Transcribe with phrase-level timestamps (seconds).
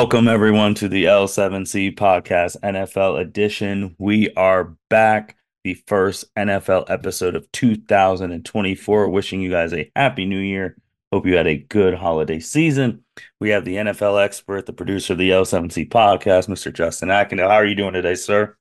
[0.00, 3.94] Welcome, everyone, to the L7C podcast, NFL edition.
[3.98, 9.10] We are back, the first NFL episode of 2024.
[9.10, 10.78] Wishing you guys a happy new year.
[11.12, 13.04] Hope you had a good holiday season.
[13.40, 16.72] We have the NFL expert, the producer of the L7C podcast, Mr.
[16.72, 17.50] Justin Ackendale.
[17.50, 18.56] How are you doing today, sir?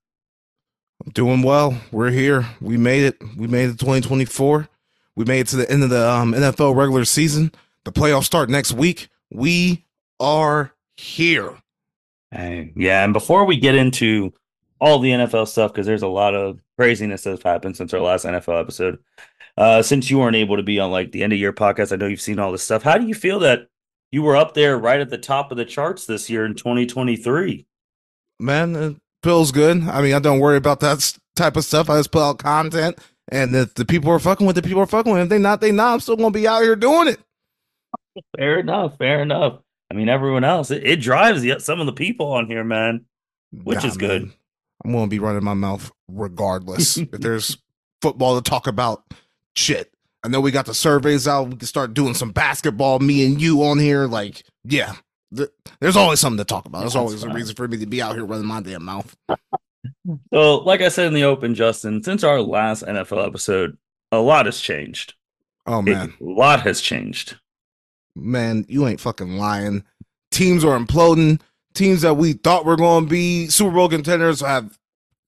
[1.05, 1.79] I'm doing well.
[1.93, 2.45] We're here.
[2.59, 3.17] We made it.
[3.37, 4.67] We made it 2024.
[5.15, 7.53] We made it to the end of the um, NFL regular season.
[7.85, 9.07] The playoffs start next week.
[9.31, 9.85] We
[10.19, 11.55] are here.
[12.31, 14.33] Hey, yeah, and before we get into
[14.79, 18.25] all the NFL stuff, because there's a lot of craziness that's happened since our last
[18.25, 18.99] NFL episode.
[19.57, 21.95] Uh, since you weren't able to be on like the end of year podcast, I
[21.95, 22.83] know you've seen all this stuff.
[22.83, 23.67] How do you feel that
[24.11, 27.65] you were up there right at the top of the charts this year in 2023?
[28.39, 29.83] Man, it feels good.
[29.83, 31.89] I mean, I don't worry about that type of stuff.
[31.89, 34.87] I just put out content, and if the people are fucking with the people are
[34.87, 35.23] fucking with.
[35.23, 35.93] If they not, they not.
[35.93, 37.19] I'm still gonna be out here doing it.
[38.37, 38.97] Fair enough.
[38.97, 39.59] Fair enough.
[39.91, 43.05] I mean, everyone else, it, it drives the, some of the people on here, man,
[43.51, 44.23] which nah, is good.
[44.23, 44.33] Man.
[44.85, 46.97] I'm going to be running my mouth regardless.
[46.97, 47.57] if there's
[48.01, 49.03] football to talk about,
[49.55, 49.91] shit.
[50.23, 51.47] I know we got the surveys out.
[51.47, 54.05] We can start doing some basketball, me and you on here.
[54.05, 54.95] Like, yeah,
[55.35, 56.79] th- there's always something to talk about.
[56.79, 57.31] There's That's always fine.
[57.31, 59.15] a reason for me to be out here running my damn mouth.
[60.33, 63.77] so, like I said in the open, Justin, since our last NFL episode,
[64.11, 65.13] a lot has changed.
[65.65, 66.13] Oh, man.
[66.19, 67.37] A lot has changed
[68.15, 69.83] man, you ain't fucking lying.
[70.31, 71.41] Teams are imploding.
[71.73, 74.77] Teams that we thought were going to be Super Bowl contenders have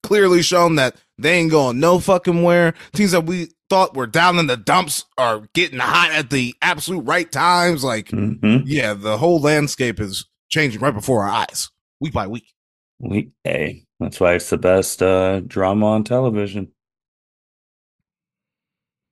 [0.04, 2.74] clearly shown that they ain't going no fucking where.
[2.94, 7.02] Teams that we thought were down in the dumps are getting hot at the absolute
[7.02, 7.84] right times.
[7.84, 8.66] Like, mm-hmm.
[8.66, 11.70] yeah, the whole landscape is changing right before our eyes,
[12.00, 12.54] week by week.
[13.00, 16.72] Week, hey, that's why it's the best uh, drama on television.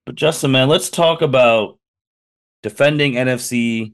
[0.05, 1.78] But Justin, man, let's talk about
[2.63, 3.93] defending NFC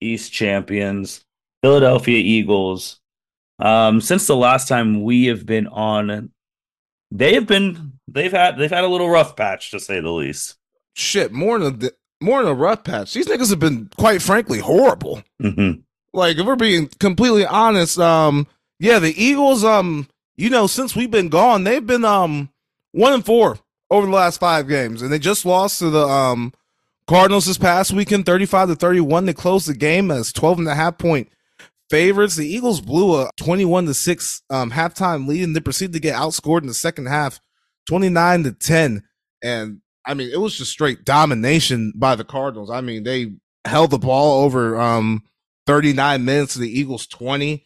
[0.00, 1.24] East champions,
[1.62, 3.00] Philadelphia Eagles.
[3.58, 6.30] Um, since the last time we have been on,
[7.10, 10.56] they have been they've had they've had a little rough patch to say the least.
[10.94, 11.90] Shit, more than a,
[12.24, 13.12] more than a rough patch.
[13.12, 15.22] These niggas have been quite frankly horrible.
[15.42, 15.80] Mm-hmm.
[16.12, 18.46] Like if we're being completely honest, um,
[18.78, 22.48] yeah, the Eagles, um, you know, since we've been gone, they've been um
[22.92, 23.58] one and four
[23.90, 26.52] over the last five games, and they just lost to the um
[27.10, 29.24] Cardinals this past weekend, 35 to 31.
[29.24, 31.28] They closed the game as 12 and a half point
[31.90, 32.36] favorites.
[32.36, 36.14] The Eagles blew a 21 to 6 um, halftime lead and they proceeded to get
[36.14, 37.40] outscored in the second half,
[37.88, 39.02] 29 to 10.
[39.42, 42.70] And I mean, it was just straight domination by the Cardinals.
[42.70, 43.32] I mean, they
[43.64, 45.24] held the ball over um,
[45.66, 47.64] 39 minutes to the Eagles 20,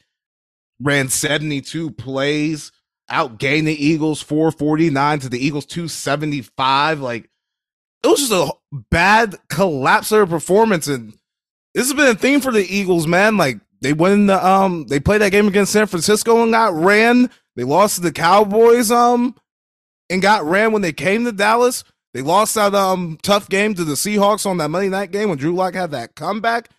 [0.80, 2.72] ran 72 plays,
[3.10, 7.00] outgained the Eagles 449 to the Eagles 275.
[7.00, 7.28] Like,
[8.04, 8.52] it was just a
[8.90, 11.16] bad collapse of performance, and
[11.74, 13.36] this has been a theme for the Eagles, man.
[13.36, 17.30] Like they win the um, they played that game against San Francisco and got ran.
[17.56, 19.34] They lost to the Cowboys, um,
[20.10, 21.84] and got ran when they came to Dallas.
[22.12, 25.38] They lost that um tough game to the Seahawks on that Monday night game when
[25.38, 26.70] Drew Lock had that comeback.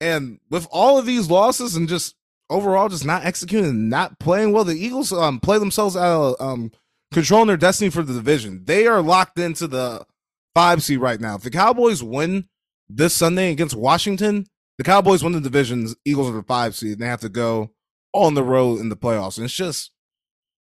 [0.00, 2.14] And with all of these losses and just
[2.50, 6.40] overall just not executing and not playing well, the Eagles um play themselves out of
[6.40, 6.70] um
[7.12, 8.62] controlling their destiny for the division.
[8.64, 10.06] They are locked into the
[10.56, 11.34] five seed right now.
[11.34, 12.48] If the Cowboys win
[12.88, 14.46] this Sunday against Washington,
[14.78, 15.94] the Cowboys win the divisions.
[16.06, 16.92] Eagles are the five seed.
[16.92, 17.72] And they have to go
[18.14, 19.36] on the road in the playoffs.
[19.36, 19.90] And it's just,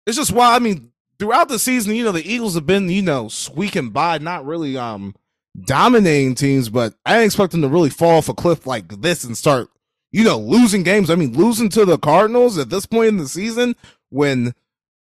[0.06, 0.56] it's just why.
[0.56, 4.16] I mean, throughout the season, you know, the Eagles have been, you know, squeaking by,
[4.16, 5.14] not really um
[5.60, 9.22] dominating teams, but I didn't expect them to really fall off a cliff like this
[9.22, 9.68] and start,
[10.12, 11.10] you know, losing games.
[11.10, 13.76] I mean, losing to the Cardinals at this point in the season
[14.08, 14.54] when,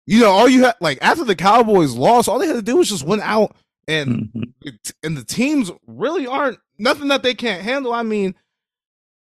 [0.07, 2.79] you know, all you had like after the Cowboys lost, all they had to do
[2.79, 3.55] was just win out
[3.89, 4.69] and mm-hmm.
[5.03, 7.93] and the teams really aren't nothing that they can't handle.
[7.93, 8.35] I mean,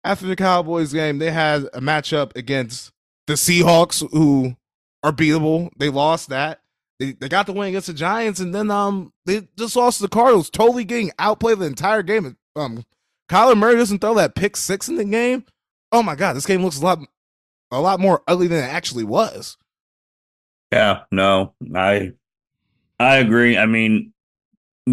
[0.05, 2.93] after the Cowboys game, they had a matchup against
[3.27, 4.57] the Seahawks, who
[5.03, 5.71] are beatable.
[5.79, 6.61] They lost that.
[6.99, 10.03] They, they got the win against the Giants, and then um they just lost to
[10.03, 12.37] the Cardinals, totally getting outplayed the entire game.
[12.57, 12.85] Um,
[13.31, 15.45] Kyler Murray doesn't throw that pick six in the game.
[15.93, 16.99] Oh my god, this game looks a lot
[17.71, 19.57] a lot more ugly than it actually was.
[20.73, 22.13] Yeah, no, I
[22.99, 23.57] I agree.
[23.57, 24.13] I mean,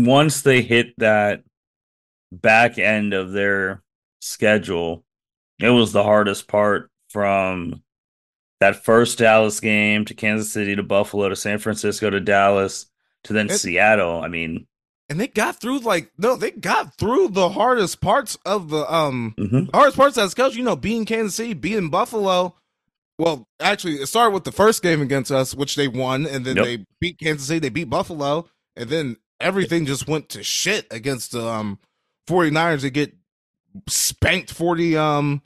[0.03, 1.43] once they hit that
[2.31, 3.83] back end of their
[4.19, 5.05] schedule,
[5.59, 7.81] it was the hardest part from
[8.59, 12.87] that first Dallas game to Kansas City to Buffalo to San Francisco to Dallas
[13.23, 14.21] to then it, Seattle.
[14.21, 14.67] I mean,
[15.09, 19.33] and they got through like no, they got through the hardest parts of the um
[19.37, 19.65] mm-hmm.
[19.73, 20.57] hardest parts of that schedule.
[20.57, 22.55] You know, being Kansas City, being Buffalo.
[23.17, 26.57] Well, actually, it started with the first game against us, which they won, and then
[26.57, 26.65] yep.
[26.65, 27.59] they beat Kansas City.
[27.59, 29.15] They beat Buffalo, and then
[29.45, 31.79] everything just went to shit against the um
[32.27, 32.81] 49ers.
[32.81, 33.13] They get
[33.87, 35.41] spanked 40 um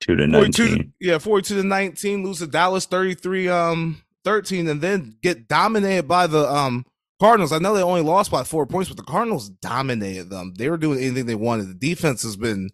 [0.00, 0.92] Two to 42 nineteen.
[1.00, 6.26] yeah, 42 to 19, lose to Dallas 33 um 13 and then get dominated by
[6.26, 6.84] the um
[7.20, 7.52] Cardinals.
[7.52, 10.54] I know they only lost by 4 points, but the Cardinals dominated them.
[10.56, 11.68] They were doing anything they wanted.
[11.68, 12.70] The defense has been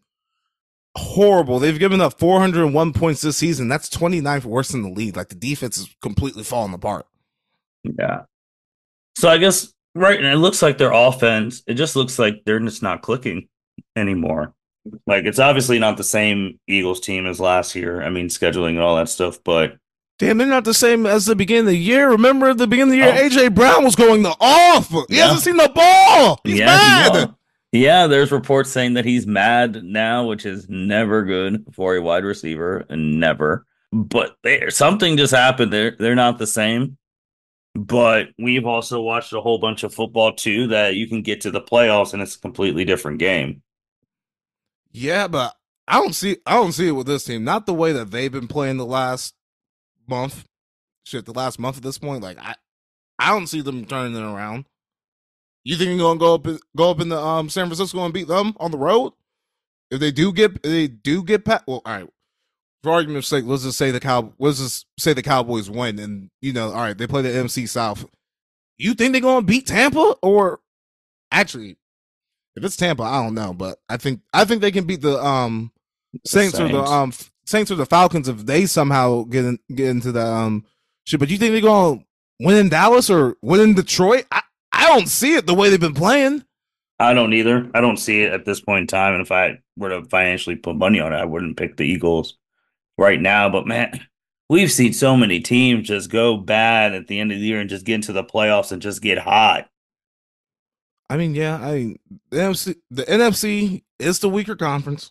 [0.96, 1.58] horrible.
[1.58, 3.68] They've given up 401 points this season.
[3.68, 5.16] That's 29th worst in the league.
[5.16, 7.06] Like the defense is completely falling apart.
[7.84, 8.22] Yeah.
[9.16, 11.62] So I guess right, and it looks like their offense.
[11.66, 13.48] It just looks like they're just not clicking
[13.96, 14.54] anymore.
[15.06, 18.02] Like it's obviously not the same Eagles team as last year.
[18.02, 19.76] I mean, scheduling and all that stuff, but
[20.18, 22.10] Damn, they're not the same as the beginning of the year.
[22.10, 23.28] Remember at the beginning of the year, Oh.
[23.28, 24.88] AJ Brown was going the off.
[25.08, 25.24] He Yeah.
[25.28, 26.40] hasn't seen the ball.
[26.44, 27.34] He's yeah, mad.
[27.72, 28.06] yeah.
[28.06, 32.84] There's reports saying that he's mad now, which is never good for a wide receiver,
[32.90, 33.64] and never.
[33.92, 35.72] But there, something just happened.
[35.72, 36.98] They're they're not the same.
[37.74, 40.66] But we've also watched a whole bunch of football too.
[40.68, 43.62] That you can get to the playoffs and it's a completely different game.
[44.92, 45.54] Yeah, but
[45.86, 47.44] I don't see I don't see it with this team.
[47.44, 49.34] Not the way that they've been playing the last
[50.08, 50.44] month.
[51.04, 52.22] Shit, the last month at this point.
[52.22, 52.54] Like I
[53.18, 54.64] I don't see them turning it around.
[55.62, 56.46] You think you're gonna go up
[56.76, 59.12] go up in the um San Francisco and beat them on the road?
[59.90, 62.08] If they do get they do get past well, all right.
[62.82, 66.30] For argument's sake, let's just say the cow let's just say the Cowboys win and
[66.40, 68.06] you know, all right, they play the MC South.
[68.78, 70.16] You think they're gonna beat Tampa?
[70.22, 70.60] Or
[71.30, 71.76] actually,
[72.56, 75.22] if it's Tampa, I don't know, but I think I think they can beat the
[75.22, 75.72] um
[76.26, 76.90] Saints, or the Saints.
[76.90, 77.12] um
[77.44, 80.64] Saints or the Falcons if they somehow get in, get into the um
[81.04, 81.20] shit.
[81.20, 82.02] But you think they're gonna
[82.40, 84.24] win in Dallas or win in Detroit?
[84.32, 84.42] I,
[84.72, 86.44] I don't see it the way they've been playing.
[86.98, 87.70] I don't either.
[87.74, 89.14] I don't see it at this point in time.
[89.14, 92.36] And if I were to financially put money on it, I wouldn't pick the Eagles
[93.00, 93.48] right now.
[93.48, 93.98] But man,
[94.48, 97.68] we've seen so many teams just go bad at the end of the year and
[97.70, 99.68] just get into the playoffs and just get hot.
[101.08, 101.98] I mean, yeah, I mean
[102.30, 105.10] the NFC the NFC is the weaker conference.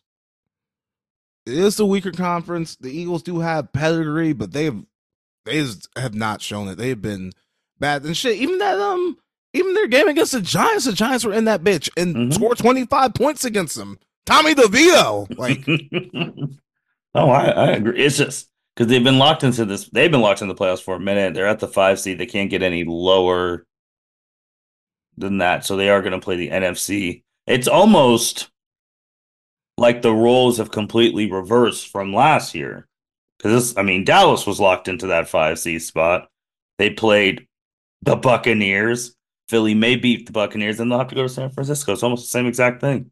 [1.46, 2.78] It is the weaker conference.
[2.78, 4.86] The Eagles do have pedigree, but they have
[5.46, 5.66] they
[5.98, 6.76] have not shown it.
[6.78, 7.32] They have been
[7.80, 8.38] bad and shit.
[8.38, 9.18] Even that um
[9.54, 12.34] even their game against the Giants, the Giants were in that bitch and Mhm.
[12.34, 13.98] scored 25 points against them.
[14.26, 15.28] Tommy DeVito.
[15.38, 15.66] Like
[17.16, 18.04] oh, I, I agree.
[18.04, 19.90] It's just because they've been locked into this.
[19.90, 21.34] They've been locked in the playoffs for a minute.
[21.34, 22.18] They're at the five seed.
[22.18, 23.66] They can't get any lower
[25.18, 25.66] than that.
[25.66, 27.24] So they are going to play the NFC.
[27.48, 28.50] It's almost
[29.78, 32.88] like the roles have completely reversed from last year.
[33.38, 36.28] Because I mean, Dallas was locked into that five seed spot.
[36.78, 37.48] They played
[38.02, 39.16] the Buccaneers.
[39.48, 41.94] Philly may beat the Buccaneers, and they'll have to go to San Francisco.
[41.94, 43.12] It's almost the same exact thing,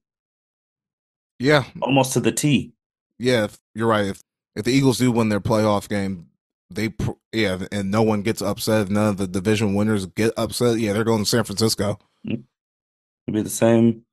[1.39, 2.73] yeah, almost to the T.
[3.19, 4.05] yeah, if, you're right.
[4.05, 4.21] If
[4.55, 6.27] if the Eagles do win their playoff game,
[6.69, 8.89] they pr- yeah, and no one gets upset.
[8.89, 10.79] None of the division winners get upset.
[10.79, 11.99] Yeah, they're going to San Francisco.
[12.25, 12.41] Mm-hmm.
[13.27, 14.03] It'd be the same,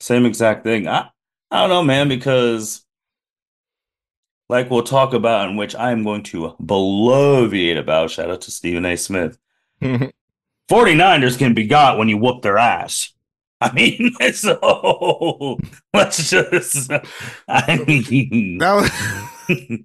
[0.00, 0.88] same exact thing.
[0.88, 1.08] I,
[1.50, 2.84] I don't know, man, because
[4.48, 8.10] like we'll talk about, in which I am going to bloviate about.
[8.10, 8.96] Shout out to Stephen A.
[8.96, 9.38] Smith.
[10.70, 13.11] 49ers can be got when you whoop their ass.
[13.62, 15.58] I mean, so
[15.94, 16.90] let's just,
[17.48, 18.90] I mean, That was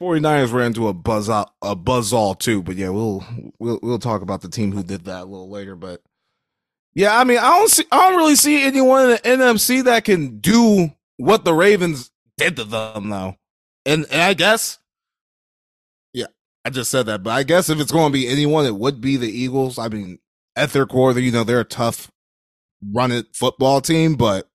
[0.00, 3.24] 49ers ran into a buzz out, a buzz all too, but yeah, we'll
[3.58, 5.74] we'll we'll talk about the team who did that a little later.
[5.74, 6.00] But
[6.94, 10.04] yeah, I mean, I don't see, I don't really see anyone in the NFC that
[10.04, 13.36] can do what the Ravens did to them, though.
[13.84, 14.78] And, and I guess,
[16.12, 16.26] yeah,
[16.64, 19.00] I just said that, but I guess if it's going to be anyone, it would
[19.00, 19.78] be the Eagles.
[19.78, 20.18] I mean,
[20.56, 22.10] at their core, you know, they're a tough
[22.92, 24.48] run it football team, but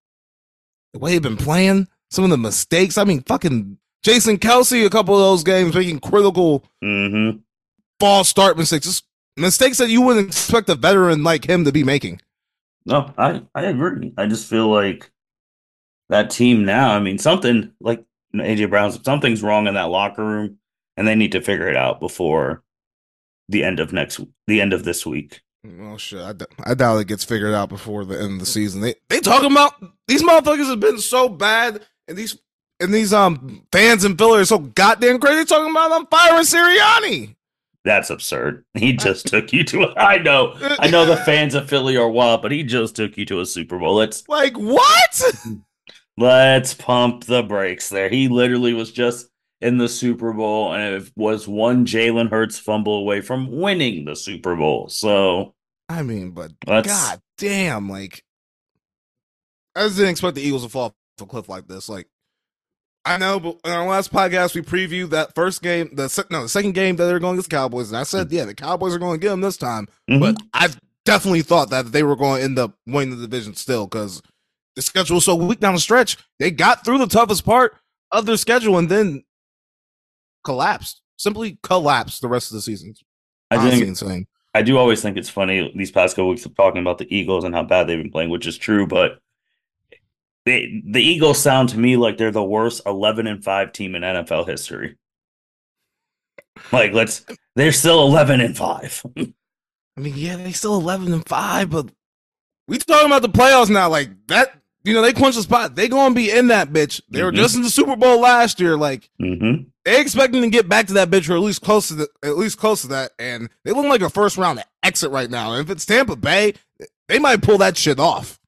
[0.93, 2.97] the way they've been playing, some of the mistakes.
[2.97, 7.31] I mean, fucking Jason Kelce, a couple of those games making critical hmm
[7.99, 9.05] false start mistakes, just
[9.37, 12.19] mistakes that you wouldn't expect a veteran like him to be making.
[12.85, 14.11] No, I, I agree.
[14.17, 15.11] I just feel like
[16.09, 18.03] that team now, I mean, something like
[18.35, 20.57] AJ Brown, something's wrong in that locker room,
[20.97, 22.63] and they need to figure it out before
[23.49, 25.41] the end of next, the end of this week.
[25.63, 28.45] Well, shit, I, d- I doubt it gets figured out before the end of the
[28.45, 28.81] season.
[28.81, 29.73] They they talking about
[30.07, 32.37] these motherfuckers have been so bad, and these
[32.79, 35.45] and these um fans in Philly are so goddamn crazy.
[35.45, 37.35] Talking about I'm firing Sirianni.
[37.83, 38.63] That's absurd.
[38.73, 39.83] He just took you to.
[39.83, 43.17] A, I know, I know the fans of Philly are wild, but he just took
[43.17, 43.95] you to a Super Bowl.
[43.95, 45.23] Let's Like what?
[46.17, 48.09] let's pump the brakes there.
[48.09, 49.27] He literally was just
[49.61, 54.15] in the Super Bowl, and it was one Jalen Hurts fumble away from winning the
[54.15, 54.89] Super Bowl.
[54.89, 55.53] So
[55.89, 58.23] I mean, but god damn, like
[59.75, 61.87] I just didn't expect the Eagles to fall off a cliff like this.
[61.87, 62.07] Like
[63.05, 66.49] I know, but in our last podcast, we previewed that first game, the no, the
[66.49, 68.99] second game that they're going against the Cowboys, and I said, yeah, the Cowboys are
[68.99, 69.87] going to get them this time.
[70.09, 70.19] Mhm.
[70.19, 70.69] But I
[71.05, 74.21] definitely thought that they were going to end up winning the division still because
[74.75, 76.17] the schedule was so weak down the stretch.
[76.39, 77.75] They got through the toughest part,
[78.11, 79.23] of their schedule and then
[80.43, 81.01] collapsed.
[81.17, 82.93] Simply collapsed the rest of the season.
[83.49, 84.27] I Honestly think insane.
[84.53, 87.43] I do always think it's funny these past couple weeks of talking about the Eagles
[87.43, 89.19] and how bad they've been playing, which is true, but
[90.45, 94.01] they, the Eagles sound to me like they're the worst 11 and 5 team in
[94.01, 94.97] NFL history.
[96.71, 99.05] Like let's they're still 11 and 5.
[99.97, 101.89] I mean, yeah, they still eleven and five, but
[102.67, 103.89] we talking about the playoffs now.
[103.89, 105.75] Like that, you know, they quench the spot.
[105.75, 107.01] They gonna be in that bitch.
[107.09, 107.35] They were Mhm.
[107.35, 108.77] just in the Super Bowl last year.
[108.77, 109.63] Like mm-hmm.
[109.85, 112.37] They expecting to get back to that bitch or at least close to the, at
[112.37, 113.11] least close to that.
[113.17, 115.53] And they look like a first round exit right now.
[115.53, 116.53] And if it's Tampa Bay,
[117.07, 118.39] they might pull that shit off.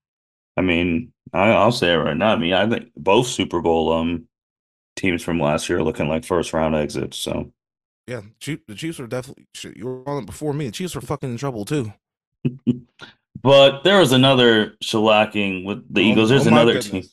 [0.56, 2.34] I mean, I, I'll say it right now.
[2.34, 4.28] I mean, I think both Super Bowl um
[4.96, 7.18] teams from last year are looking like first round exits.
[7.18, 7.52] So
[8.08, 9.76] Yeah, the Chiefs are definitely shit.
[9.76, 10.68] You were on it before me.
[10.68, 11.94] The Chiefs are fucking in trouble too.
[13.42, 16.30] but there was another shellacking with the Eagles.
[16.30, 17.04] There's Oh another team.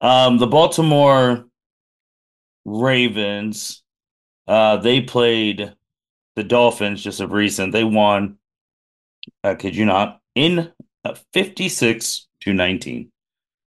[0.00, 1.47] Um, the Baltimore
[2.68, 3.82] Ravens,
[4.46, 5.74] uh, they played
[6.36, 7.72] the Dolphins just of recent.
[7.72, 8.38] They won,
[9.42, 10.72] uh, kid you not, in
[11.04, 13.10] uh, 56 to 19.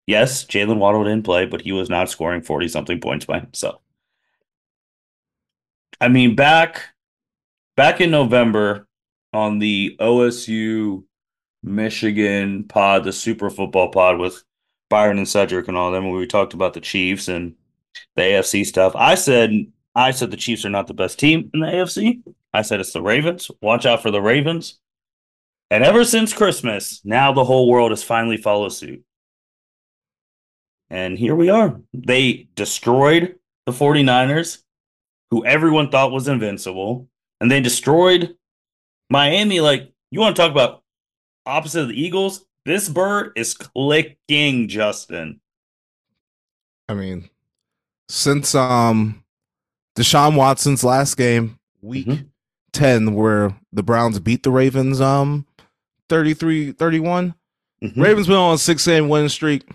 [0.06, 3.80] Yes, Jaylen Waddle didn't play, but he was not scoring 40 something points by himself.
[6.00, 6.82] I mean, back
[7.76, 8.88] back in November
[9.32, 11.04] on the OSU
[11.62, 14.42] Michigan pod, the Super Football pod with
[14.90, 17.54] Byron and Cedric and all them, we talked about the Chiefs and
[18.16, 18.94] the AFC stuff.
[18.94, 22.22] I said I said the Chiefs are not the best team in the AFC.
[22.54, 23.50] I said it's the Ravens.
[23.60, 24.78] Watch out for the Ravens.
[25.70, 29.02] And ever since Christmas, now the whole world has finally followed suit.
[30.90, 31.80] And here we are.
[31.94, 34.62] They destroyed the 49ers,
[35.30, 37.08] who everyone thought was invincible,
[37.40, 38.36] and they destroyed
[39.08, 39.60] Miami.
[39.60, 40.82] Like, you want to talk about
[41.46, 42.44] opposite of the Eagles?
[42.66, 45.40] This bird is clicking, Justin.
[46.88, 47.30] I mean,
[48.12, 49.24] since um
[49.96, 52.26] Deshaun Watson's last game, week Mhm.
[52.72, 55.46] 10, where the Browns beat the Ravens um
[56.10, 57.34] 33 31.
[57.82, 57.96] Mhm.
[58.02, 59.66] Ravens been on a six game winning streak.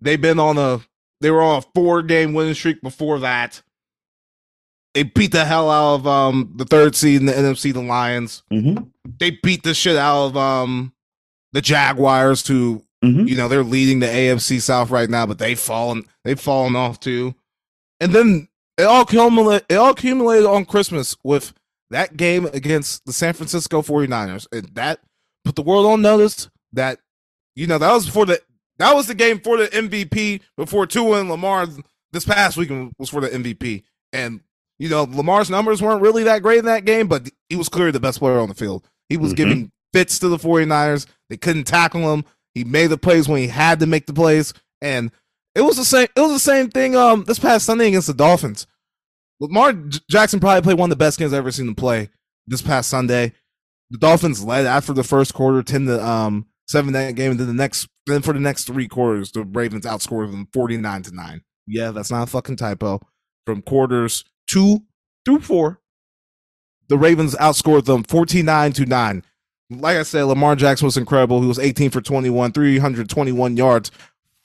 [0.00, 0.80] They've been on a
[1.20, 3.60] they were on a four game winning streak before that.
[4.94, 8.42] They beat the hell out of um the third seed in the NFC, the Lions.
[8.52, 8.88] Mhm.
[9.18, 10.92] They beat the shit out of um
[11.52, 13.28] the Jaguars to Mhm.
[13.28, 16.98] you know they're leading the AFC South right now, but they've fallen they've fallen off
[17.00, 17.34] too.
[18.00, 21.52] And then it all accumulated it all accumulated on Christmas with
[21.90, 24.46] that game against the San Francisco 49ers.
[24.52, 25.00] And that
[25.44, 27.00] put the world on notice that
[27.56, 28.40] you know that was before the
[28.78, 31.66] that was the game for the MVP before Tua and Lamar
[32.12, 33.82] this past weekend was for the MVP.
[34.12, 34.40] And
[34.78, 37.90] you know, Lamar's numbers weren't really that great in that game, but he was clearly
[37.90, 38.86] the best player on the field.
[39.08, 39.36] He was Mhm.
[39.36, 41.06] giving fits to the 49ers.
[41.30, 42.24] They couldn't tackle him.
[42.54, 44.52] He made the plays when he had to make the plays.
[44.80, 45.10] And
[45.54, 48.14] it was the same it was the same thing um this past Sunday against the
[48.14, 48.66] Dolphins.
[49.40, 49.72] Lamar
[50.10, 52.10] Jackson probably played one of the best games I've ever seen him play
[52.46, 53.32] this past Sunday.
[53.90, 57.46] The Dolphins led after the first quarter, 10 to um seven that game, and then
[57.46, 61.42] the next then for the next three quarters, the Ravens outscored them 49 to 9.
[61.66, 63.00] Yeah, that's not a fucking typo.
[63.46, 64.82] From quarters two
[65.24, 65.80] through four,
[66.88, 69.24] the Ravens outscored them 49 to 9.
[69.70, 71.42] Like I said, Lamar Jackson was incredible.
[71.42, 73.90] He was 18 for 21, 321 yards,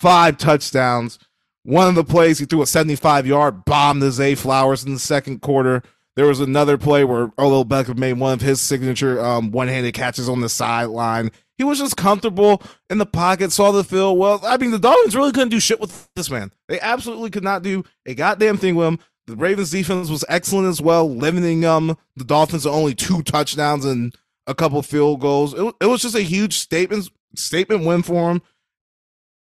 [0.03, 1.17] five touchdowns.
[1.63, 4.99] One of the plays, he threw a 75 yard bomb to Zay Flowers in the
[4.99, 5.81] second quarter.
[6.17, 9.93] There was another play where Odell Beckham made one of his signature um, one handed
[9.93, 11.31] catches on the sideline.
[11.57, 14.19] He was just comfortable in the pocket, saw the field.
[14.19, 16.51] Well, I mean, the Dolphins really couldn't do shit with this man.
[16.67, 18.99] They absolutely could not do a goddamn thing with him.
[19.27, 23.85] The Ravens defense was excellent as well, limiting um the Dolphins to only two touchdowns
[23.85, 24.13] and
[24.47, 25.53] a couple field goals.
[25.53, 28.41] It, it was just a huge statement statement win for him.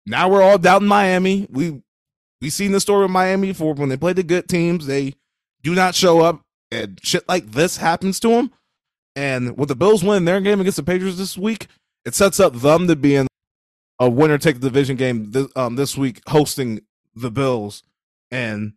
[0.06, 1.46] Now we're all down in Miami.
[1.50, 1.82] We
[2.40, 5.14] we seen the story of Miami for when they play the good teams, they
[5.62, 8.50] do not show up, and shit like this happens to them.
[9.16, 11.68] And with the Bills winning their game against the Patriots this week,
[12.04, 13.26] it sets up them to be in
[13.98, 16.80] a winner take the division game this, um, this week, hosting
[17.14, 17.82] the Bills.
[18.30, 18.74] And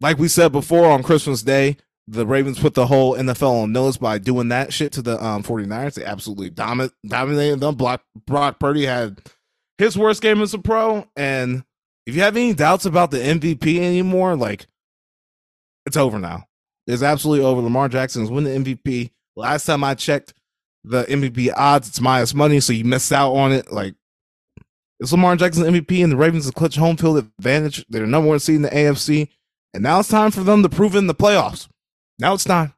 [0.00, 3.96] like we said before on Christmas Day, the Ravens put the whole NFL on notice
[3.96, 5.94] by doing that shit to the um, 49ers.
[5.94, 7.74] They absolutely dominated them.
[7.74, 9.20] Brock, Brock Purdy had
[9.78, 11.06] his worst game as a pro.
[11.16, 11.64] And
[12.06, 14.66] if you have any doubts about the MVP anymore, like
[15.84, 16.46] it's over now.
[16.86, 17.60] It's absolutely over.
[17.60, 19.10] Lamar Jackson is winning the MVP.
[19.34, 20.34] Last time I checked
[20.84, 23.72] the MVP odds, it's minus money, so you missed out on it.
[23.72, 23.94] Like
[25.00, 27.84] it's Lamar Jackson's MVP and the Ravens clutch home field advantage.
[27.88, 29.28] They're number one seed in the AFC.
[29.74, 31.68] And now it's time for them to prove in the playoffs.
[32.18, 32.72] Now it's time.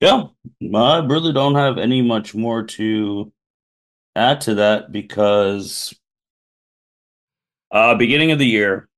[0.00, 0.28] Yeah,
[0.74, 3.32] I really don't have any much more to
[4.16, 5.94] add to that because
[7.70, 8.88] uh beginning of the year,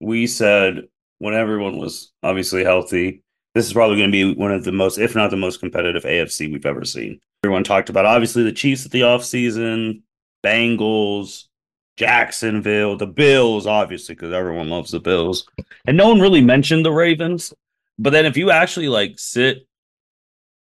[0.00, 0.88] we said
[1.18, 3.22] when everyone was obviously healthy,
[3.54, 6.04] this is probably going to be one of the most, if not the most competitive
[6.04, 7.20] AFC we've ever seen.
[7.44, 10.02] Everyone talked about obviously the Chiefs at the offseason,
[10.44, 11.44] Bengals,
[11.96, 15.46] Jacksonville, the Bills, obviously, because everyone loves the Bills.
[15.86, 17.52] And no one really mentioned the Ravens.
[17.98, 19.66] But then if you actually like sit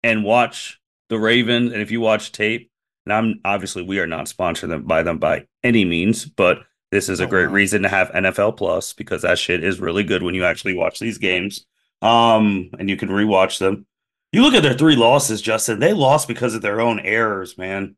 [0.03, 2.71] and watch the Ravens, and if you watch tape,
[3.07, 6.59] and I'm obviously we are not sponsored by them by any means, but
[6.91, 7.53] this is a oh, great wow.
[7.53, 10.99] reason to have NFL Plus because that shit is really good when you actually watch
[10.99, 11.67] these games.
[12.03, 13.87] Um, and you can rewatch them.
[14.33, 15.79] You look at their three losses, Justin.
[15.79, 17.97] They lost because of their own errors, man.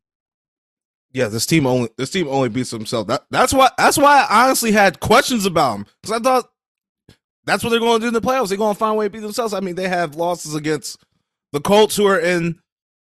[1.12, 3.08] Yeah, this team only this team only beats themselves.
[3.08, 6.50] That that's why that's why I honestly had questions about them because I thought
[7.44, 8.48] that's what they're going to do in the playoffs.
[8.48, 9.54] They're going to find a way to beat themselves.
[9.54, 11.02] I mean, they have losses against
[11.52, 12.60] the Colts, who are in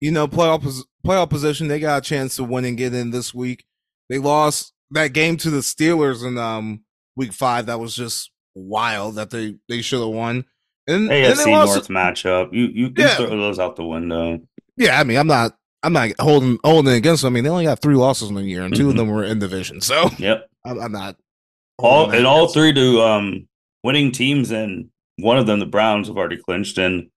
[0.01, 1.67] you know playoff playoff position.
[1.67, 3.65] They got a chance to win and get in this week.
[4.09, 6.83] They lost that game to the Steelers in um
[7.15, 7.67] week five.
[7.67, 10.45] That was just wild that they they should have won.
[10.88, 13.15] And AFC North matchup, you you can yeah.
[13.15, 14.39] throw those out the window.
[14.77, 17.33] Yeah, I mean, I'm not I'm not holding holding against them.
[17.33, 18.89] I mean, they only got three losses in the year, and 2 mm-hmm.
[18.89, 19.81] of them were in division.
[19.81, 21.17] So yep, I'm, I'm not
[21.77, 23.47] all and all three to um
[23.83, 27.09] winning teams, and one of them, the Browns, have already clinched, and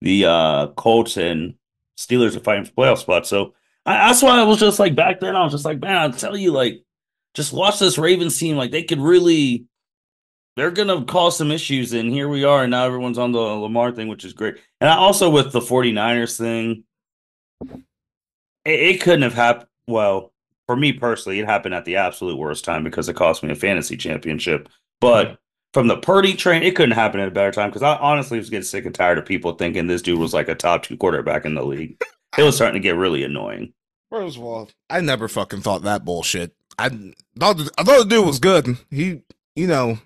[0.00, 1.54] the uh Colts and
[1.96, 3.28] Steelers are fighting for playoff spots.
[3.28, 5.36] So I, that's why I was just like back then.
[5.36, 6.82] I was just like, man, I'll tell you, like,
[7.34, 8.56] just watch this Ravens team.
[8.56, 9.66] Like they could really,
[10.56, 11.92] they're gonna cause some issues.
[11.92, 14.56] And here we are, and now everyone's on the Lamar thing, which is great.
[14.80, 16.84] And I also with the 49ers thing
[18.66, 19.68] it, it couldn't have happened.
[19.86, 20.32] Well,
[20.66, 23.54] for me personally, it happened at the absolute worst time because it cost me a
[23.54, 24.68] fantasy championship.
[25.00, 25.38] But
[25.76, 28.48] from the Purdy train, it couldn't happen at a better time because I honestly was
[28.48, 31.44] getting sick and tired of people thinking this dude was like a top two quarterback
[31.44, 32.02] in the league.
[32.38, 33.74] It was starting to get really annoying.
[34.10, 36.54] First of all, I never fucking thought that bullshit.
[36.78, 36.88] I
[37.38, 38.78] thought I thought the dude was good.
[38.90, 39.20] He,
[39.54, 39.98] you know,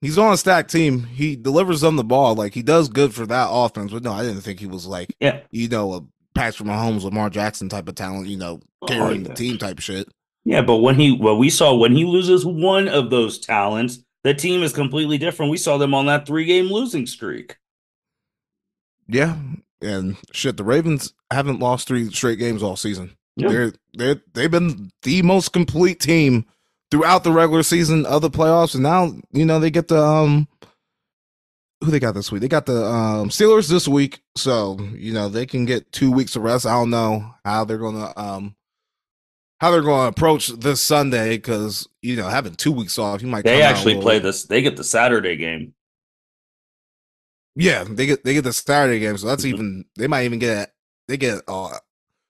[0.00, 1.02] he's on a stacked team.
[1.02, 2.36] He delivers them the ball.
[2.36, 3.92] Like he does good for that offense.
[3.92, 6.02] But no, I didn't think he was like, yeah, you know, a
[6.36, 9.28] Patrick Mahomes, Lamar Jackson type of talent, you know, oh, carrying oh, yeah.
[9.28, 10.08] the team type shit.
[10.44, 14.34] Yeah, but when he well, we saw when he loses one of those talents, the
[14.34, 15.50] team is completely different.
[15.50, 17.56] We saw them on that three game losing streak.
[19.08, 19.36] Yeah,
[19.80, 23.16] and shit, the Ravens haven't lost three straight games all season.
[23.36, 23.48] Yeah.
[23.48, 26.46] They're they're they've been the most complete team
[26.90, 30.48] throughout the regular season of the playoffs, and now you know they get the um
[31.82, 32.42] who they got this week?
[32.42, 36.36] They got the um, Steelers this week, so you know they can get two weeks
[36.36, 36.66] of rest.
[36.66, 38.54] I don't know how they're gonna um
[39.60, 43.44] how they're gonna approach this Sunday because you know having two weeks off, you might.
[43.44, 44.44] They actually play this.
[44.44, 45.74] They get the Saturday game.
[47.56, 49.54] Yeah, they get they get the Saturday game, so that's mm-hmm.
[49.54, 49.84] even.
[49.96, 50.72] They might even get
[51.08, 51.76] they get uh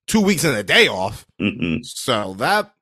[0.06, 1.24] two weeks and a day off.
[1.40, 1.82] Mm-hmm.
[1.84, 2.74] So that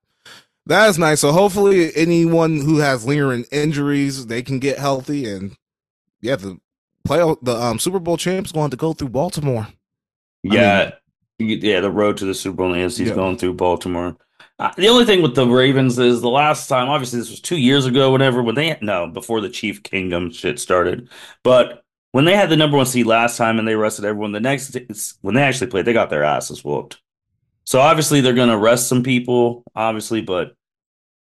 [0.65, 1.21] that's nice.
[1.21, 5.57] So hopefully, anyone who has lingering injuries, they can get healthy and
[6.21, 6.59] yeah, the
[7.05, 9.69] play the um, Super Bowl champs going to go through Baltimore.
[10.43, 10.93] Yeah,
[11.41, 13.15] I mean, yeah, the road to the Super Bowl is yeah.
[13.15, 14.17] going through Baltimore.
[14.59, 17.59] Uh, the only thing with the Ravens is the last time, obviously, this was two
[17.59, 21.09] years ago, whenever when they no before the Chief Kingdom shit started,
[21.45, 24.41] but when they had the number one seed last time and they rested everyone, the
[24.41, 24.77] next
[25.21, 27.01] when they actually played, they got their asses whooped.
[27.65, 30.55] So obviously they're going to rest some people, obviously, but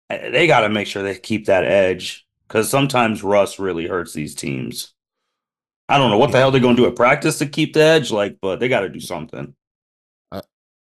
[0.09, 4.13] uh, they got to make sure they keep that edge because sometimes Russ really hurts
[4.13, 4.93] these teams.
[5.89, 7.83] I don't know what the hell they're going to do at practice to keep the
[7.83, 9.55] edge, like, but they got to do something.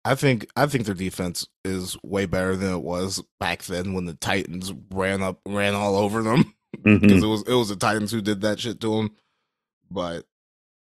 [0.10, 4.06] I think I think their defense is way better than it was back then when
[4.06, 7.24] the Titans ran up ran all over them because mm-hmm.
[7.24, 9.16] it was it was the Titans who did that shit to them.
[9.92, 10.26] But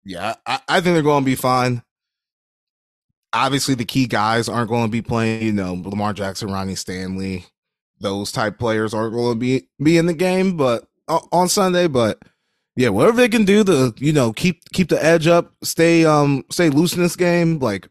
[0.05, 1.83] yeah, I, I think they're going to be fine.
[3.33, 5.43] Obviously, the key guys aren't going to be playing.
[5.43, 7.45] You know, Lamar Jackson, Ronnie Stanley,
[7.99, 11.89] those type players aren't going to be be in the game, but uh, on Sunday.
[11.89, 12.23] But
[12.77, 16.45] yeah, whatever they can do to you know keep keep the edge up, stay um
[16.53, 17.89] stay loose in this game, like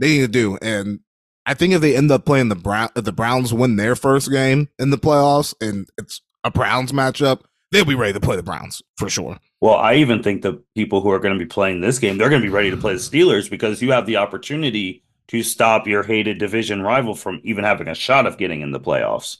[0.00, 0.58] they need to do.
[0.60, 1.00] And
[1.46, 4.30] I think if they end up playing the Brown, if the Browns win their first
[4.30, 8.42] game in the playoffs, and it's a Browns matchup, they'll be ready to play the
[8.42, 9.38] Browns for sure.
[9.60, 12.30] Well, I even think the people who are going to be playing this game, they're
[12.30, 15.86] going to be ready to play the Steelers because you have the opportunity to stop
[15.86, 19.38] your hated division rival from even having a shot of getting in the playoffs.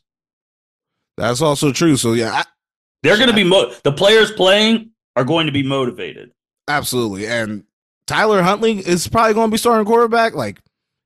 [1.16, 1.96] That's also true.
[1.96, 2.44] So yeah, I,
[3.02, 6.32] they're going to be mo- the players playing are going to be motivated.
[6.68, 7.64] Absolutely, and
[8.10, 10.34] Tyler Huntley is probably going to be starting quarterback.
[10.34, 10.60] Like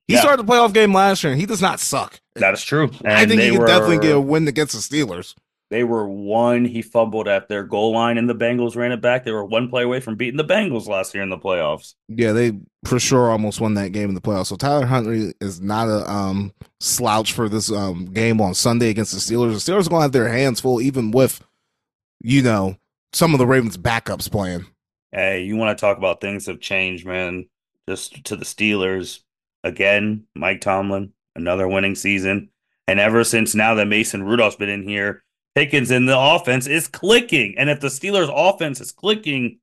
[0.09, 0.21] he yeah.
[0.21, 2.19] started the playoff game last year, and he does not suck.
[2.37, 2.91] That is true.
[3.05, 3.67] And I think he can were...
[3.67, 5.35] definitely get a win against the Steelers.
[5.69, 6.65] They were one.
[6.65, 9.25] He fumbled at their goal line, and the Bengals ran it back.
[9.25, 11.95] They were one play away from beating the Bengals last year in the playoffs.
[12.09, 12.53] Yeah, they
[12.87, 14.47] for sure almost won that game in the playoffs.
[14.47, 19.13] So Tyler Huntley is not a um, slouch for this um, game on Sunday against
[19.13, 19.53] the Steelers.
[19.53, 21.45] The Steelers are going to have their hands full, even with
[22.23, 22.79] you know
[23.13, 24.65] some of the Ravens backups playing.
[25.15, 27.47] Hey, you want to talk about things have changed, man?
[27.89, 29.21] Just to the Steelers
[29.63, 32.49] again, Mike Tomlin, another winning season.
[32.89, 35.23] And ever since now that Mason Rudolph's been in here,
[35.55, 37.55] Pickens in the offense is clicking.
[37.57, 39.61] And if the Steelers offense is clicking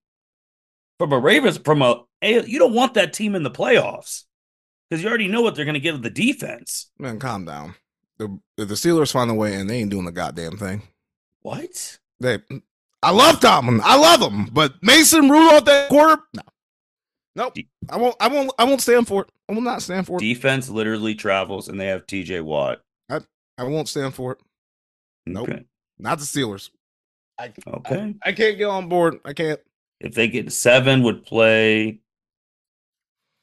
[0.98, 4.24] from a Ravens, from a, you don't want that team in the playoffs
[4.90, 6.92] because you already know what they're going to of the defense.
[6.98, 7.76] Man, calm down.
[8.20, 10.84] The, the Steelers find a way and they ain't doing the goddamn thing.
[11.42, 12.00] What?
[12.22, 12.40] They,
[13.04, 13.82] I love Tomlin.
[13.84, 16.42] I love him, but Mason Rudolph that quarter, no,
[17.36, 17.56] nope.
[17.90, 18.16] I won't.
[18.20, 18.52] I won't.
[18.60, 19.30] I won't stand for it.
[19.50, 20.22] I will not stand for it.
[20.22, 22.42] Defense literally travels, and they have T.J.
[22.42, 22.82] Watt.
[23.10, 23.22] I
[23.58, 24.38] I won't stand for it.
[25.26, 25.50] Nope.
[25.50, 25.64] Okay.
[25.98, 26.70] Not the Steelers.
[27.40, 28.16] I, okay.
[28.24, 29.20] I, I can't get on board.
[29.26, 29.60] I can't.
[30.00, 32.00] If they get seven, would play.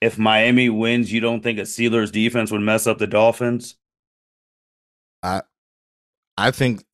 [0.00, 3.76] If Miami wins, you don't think a Steelers defense would mess up the Dolphins?
[5.22, 5.42] I
[6.36, 6.84] I think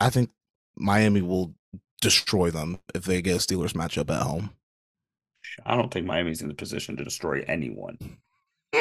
[0.00, 0.30] I think
[0.76, 1.54] Miami will
[2.00, 4.50] destroy them if they get a Steelers matchup at home.
[5.64, 7.98] I don't think Miami's in the position to destroy anyone.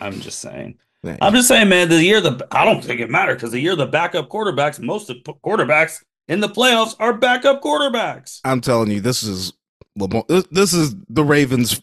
[0.00, 0.78] I'm just saying.
[1.20, 1.88] I'm just saying, man.
[1.88, 5.10] The year the I don't think it matters because the year the backup quarterbacks, most
[5.10, 8.40] of quarterbacks in the playoffs are backup quarterbacks.
[8.44, 9.52] I'm telling you, this is
[10.50, 11.80] this is the Ravens'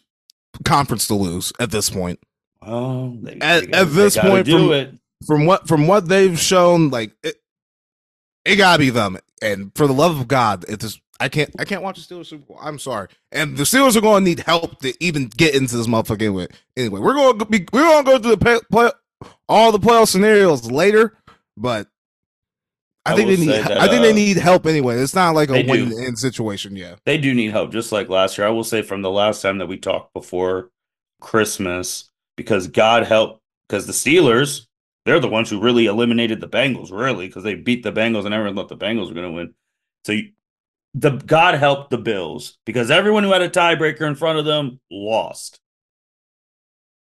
[0.64, 2.20] conference to lose at this point.
[2.62, 4.94] Oh, they, at, at this point, from, it.
[5.26, 7.36] from what from what they've shown, like it,
[8.46, 9.18] it gotta be them.
[9.42, 12.44] And for the love of God, it's I can't I can't watch the Steelers Super
[12.44, 12.58] Bowl.
[12.60, 13.08] I'm sorry.
[13.32, 16.48] And the Steelers are going to need help to even get into this motherfucker anyway.
[16.76, 18.90] Anyway, we're going to be we're going to go through the play, play,
[19.48, 21.16] all the playoff scenarios later,
[21.56, 21.88] but
[23.06, 24.96] I, I think they need that, I think uh, they need help anyway.
[24.96, 26.96] It's not like a win in situation, yeah.
[27.04, 28.46] They do need help just like last year.
[28.46, 30.70] I will say from the last time that we talked before
[31.20, 34.65] Christmas because God help because the Steelers
[35.06, 38.34] they're the ones who really eliminated the Bengals, really, because they beat the Bengals and
[38.34, 39.54] everyone thought the Bengals were going to win.
[40.04, 40.32] So you,
[40.94, 44.80] the God helped the Bills because everyone who had a tiebreaker in front of them
[44.90, 45.60] lost,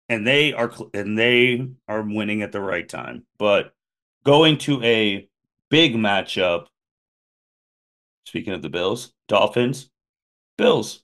[0.08, 3.26] and they are and they are winning at the right time.
[3.38, 3.72] But
[4.24, 5.28] going to a
[5.70, 6.66] big matchup.
[8.26, 9.90] Speaking of the Bills, Dolphins,
[10.58, 11.02] Bills.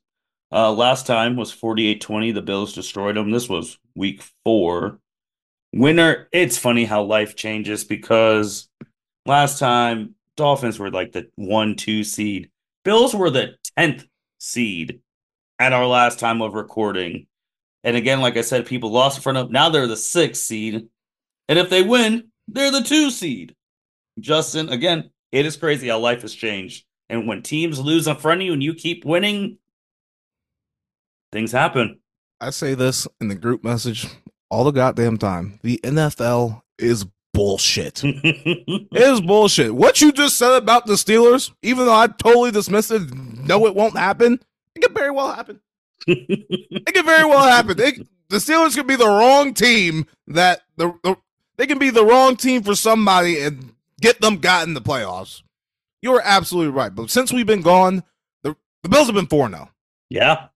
[0.53, 2.35] Uh, last time was 48-20.
[2.35, 3.31] The Bills destroyed them.
[3.31, 4.99] This was week four.
[5.72, 8.68] Winner, it's funny how life changes because
[9.24, 12.50] last time Dolphins were like the one, two seed.
[12.85, 14.06] Bills were the 10th
[14.38, 15.00] seed
[15.59, 17.26] at our last time of recording.
[17.85, 20.88] And again, like I said, people lost in front of now they're the sixth seed.
[21.48, 23.54] And if they win, they're the two seed.
[24.18, 26.85] Justin, again, it is crazy how life has changed.
[27.09, 29.59] And when teams lose in front of you and you keep winning,
[31.33, 32.00] things happen.
[32.40, 34.06] I say this in the group message
[34.50, 35.58] all the goddamn time.
[35.62, 38.02] The NFL is bullshit.
[38.04, 39.74] it is bullshit.
[39.74, 43.74] What you just said about the Steelers, even though I totally dismissed it, no, it
[43.74, 44.40] won't happen.
[44.74, 45.60] It could very well happen.
[46.06, 47.76] it could very well happen.
[47.76, 47.92] They,
[48.28, 51.16] the Steelers could be the wrong team that the, the
[51.56, 55.42] they can be the wrong team for somebody and get them got in the playoffs.
[56.00, 56.94] You're absolutely right.
[56.94, 58.02] But since we've been gone,
[58.42, 59.70] the, the Bills have been 4 0.
[60.08, 60.46] Yeah.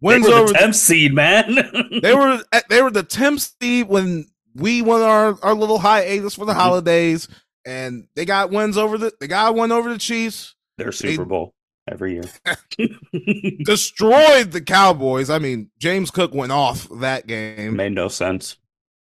[0.00, 2.00] Wins they were over the 10th seed, man.
[2.02, 6.44] they were they were the 10th seed when we won our, our little hiatus for
[6.44, 6.60] the mm-hmm.
[6.60, 7.28] holidays,
[7.64, 10.54] and they got wins over the they got one over the Chiefs.
[10.76, 11.54] Their Super they, Bowl
[11.90, 12.24] every year.
[13.64, 15.30] destroyed the Cowboys.
[15.30, 17.76] I mean, James Cook went off that game.
[17.76, 18.56] Made no sense.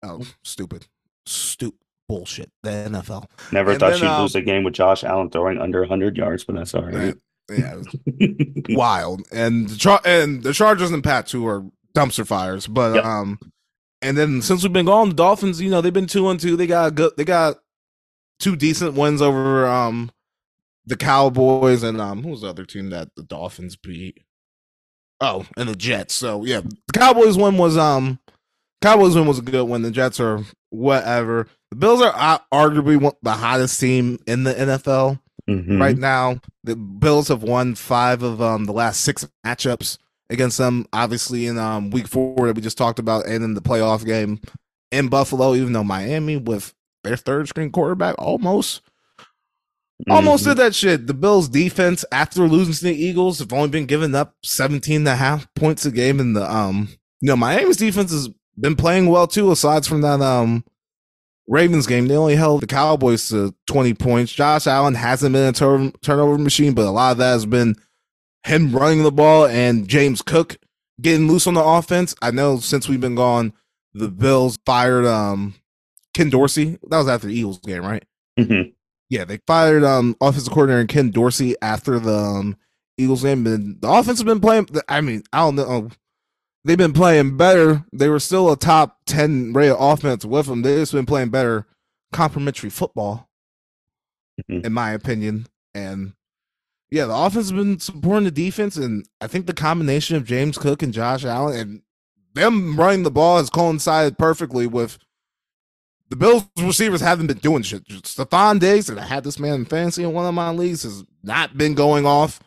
[0.03, 0.89] Oh, stupid.
[1.27, 2.51] Stupid bullshit.
[2.63, 3.27] The NFL.
[3.53, 6.17] Never and thought then, she'd um, lose a game with Josh Allen throwing under 100
[6.17, 7.17] yards, but that's all right.
[7.51, 7.83] Yeah,
[8.71, 9.27] wild.
[9.33, 13.05] And the Char- and the Chargers and Pats who are dumpster fires, but yep.
[13.05, 13.39] um,
[14.01, 16.57] and then since we've been gone, the Dolphins, you know, they've been two and two.
[16.57, 17.13] They got good.
[17.17, 17.59] They got
[18.43, 20.11] two decent wins over um
[20.85, 24.19] the Cowboys and um who's the other team that the Dolphins beat?
[25.21, 26.15] Oh, and the Jets.
[26.15, 28.19] So yeah, the Cowboys win was um
[28.83, 29.83] Cowboys win was a good one.
[29.83, 31.47] The Jets are whatever.
[31.71, 35.81] The Bills are arguably the hottest team in the NFL mm-hmm.
[35.81, 36.41] right now.
[36.65, 39.99] The Bills have won five of um, the last six matchups
[40.31, 40.87] against them.
[40.93, 44.41] Obviously, in um, week four that we just talked about, and in the playoff game
[44.91, 45.55] in Buffalo.
[45.55, 48.83] Even though Miami with their third string quarterback almost.
[50.03, 50.13] Mm-hmm.
[50.13, 51.07] Almost did that shit.
[51.07, 55.09] The Bills defense after losing to the Eagles have only been giving up 17 and
[55.09, 56.89] a half points a game in the um
[57.21, 60.65] you know Miami's defense has been playing well too aside from that um
[61.53, 64.33] Ravens game, they only held the Cowboys to 20 points.
[64.33, 67.77] Josh Allen hasn't been a turn- turnover machine, but a lot of that has been
[68.45, 70.57] him running the ball and James Cook
[71.01, 72.15] getting loose on the offense.
[72.23, 73.53] I know since we've been gone,
[73.93, 75.55] the Bills fired um
[76.15, 76.79] Ken Dorsey.
[76.89, 78.05] That was after the Eagles game, right?
[78.41, 78.71] Mm-hmm.
[79.11, 82.57] yeah, they fired um offensive coordinator Ken Dorsey after the um,
[82.97, 83.47] Eagles game.
[83.47, 84.69] And the offense has been playing.
[84.89, 85.91] I mean, I don't know.
[86.65, 87.85] They've been playing better.
[87.93, 90.63] They were still a top ten rated offense with them.
[90.63, 91.67] They've just been playing better
[92.13, 93.29] complimentary football,
[94.41, 94.67] mm-hmm.
[94.67, 95.47] in my opinion.
[95.75, 96.13] And
[96.91, 100.59] yeah, the offense has been supporting the defense, and I think the combination of James
[100.59, 101.83] Cook and Josh Allen and
[102.35, 104.99] them running the ball has coincided perfectly with
[106.09, 107.87] the Bills receivers haven't been doing shit.
[107.89, 111.05] Stefon Diggs, and I had this man in fantasy in one of my leagues, has
[111.23, 112.41] not been going off.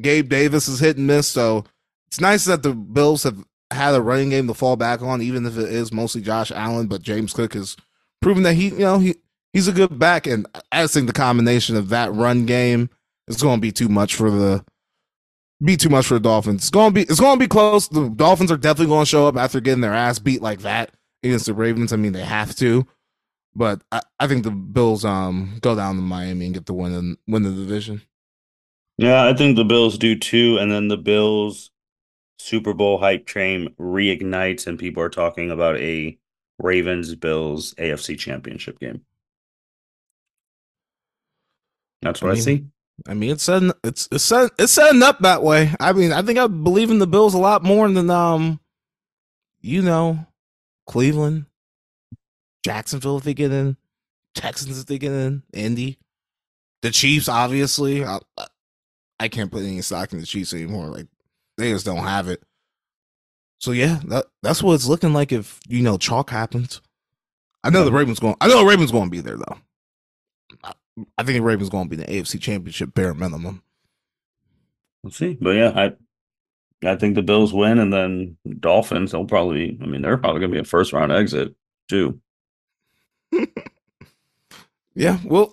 [0.00, 1.28] Gabe Davis is hit and miss.
[1.28, 1.64] So
[2.08, 5.46] it's nice that the Bills have had a running game to fall back on, even
[5.46, 6.86] if it is mostly Josh Allen.
[6.86, 7.76] But James Cook has
[8.20, 9.16] proven that he, you know, he
[9.52, 10.26] he's a good back.
[10.26, 12.90] And I just think the combination of that run game
[13.28, 14.64] is going to be too much for the
[15.62, 16.62] be too much for the Dolphins.
[16.62, 17.88] It's going to be it's going to be close.
[17.88, 20.92] The Dolphins are definitely going to show up after getting their ass beat like that
[21.22, 21.92] against the Ravens.
[21.92, 22.86] I mean, they have to.
[23.54, 26.92] But I, I think the Bills um go down to Miami and get the win
[26.92, 28.02] and win the division.
[28.98, 30.58] Yeah, I think the Bills do too.
[30.58, 31.71] And then the Bills
[32.42, 36.18] Super Bowl hype train reignites, and people are talking about a
[36.58, 39.02] Ravens Bills AFC Championship game.
[42.02, 42.64] That's what I, mean, I see.
[43.06, 45.72] I mean, it's setting it's it's setting, it's setting up that way.
[45.78, 48.58] I mean, I think I believe in the Bills a lot more than um,
[49.60, 50.26] you know,
[50.88, 51.46] Cleveland,
[52.64, 53.76] Jacksonville if they get in,
[54.34, 55.98] Texans if they get in, Indy,
[56.82, 57.28] the Chiefs.
[57.28, 58.18] Obviously, I,
[59.20, 60.86] I can't put any stock in the Chiefs anymore.
[60.86, 61.06] Like
[61.58, 62.42] they just don't have it.
[63.58, 66.80] So yeah, that that's what it's looking like if you know chalk happens.
[67.64, 68.34] I know the Ravens going.
[68.40, 69.58] I know the Ravens going to be there though.
[70.64, 70.72] I,
[71.16, 73.62] I think the Ravens going to be the AFC Championship bare minimum.
[75.02, 75.92] We'll see, but yeah, I
[76.84, 79.12] I think the Bills win, and then Dolphins.
[79.12, 79.78] They'll probably.
[79.80, 81.54] I mean, they're probably going to be a first round exit
[81.88, 82.20] too.
[84.94, 85.52] yeah, well,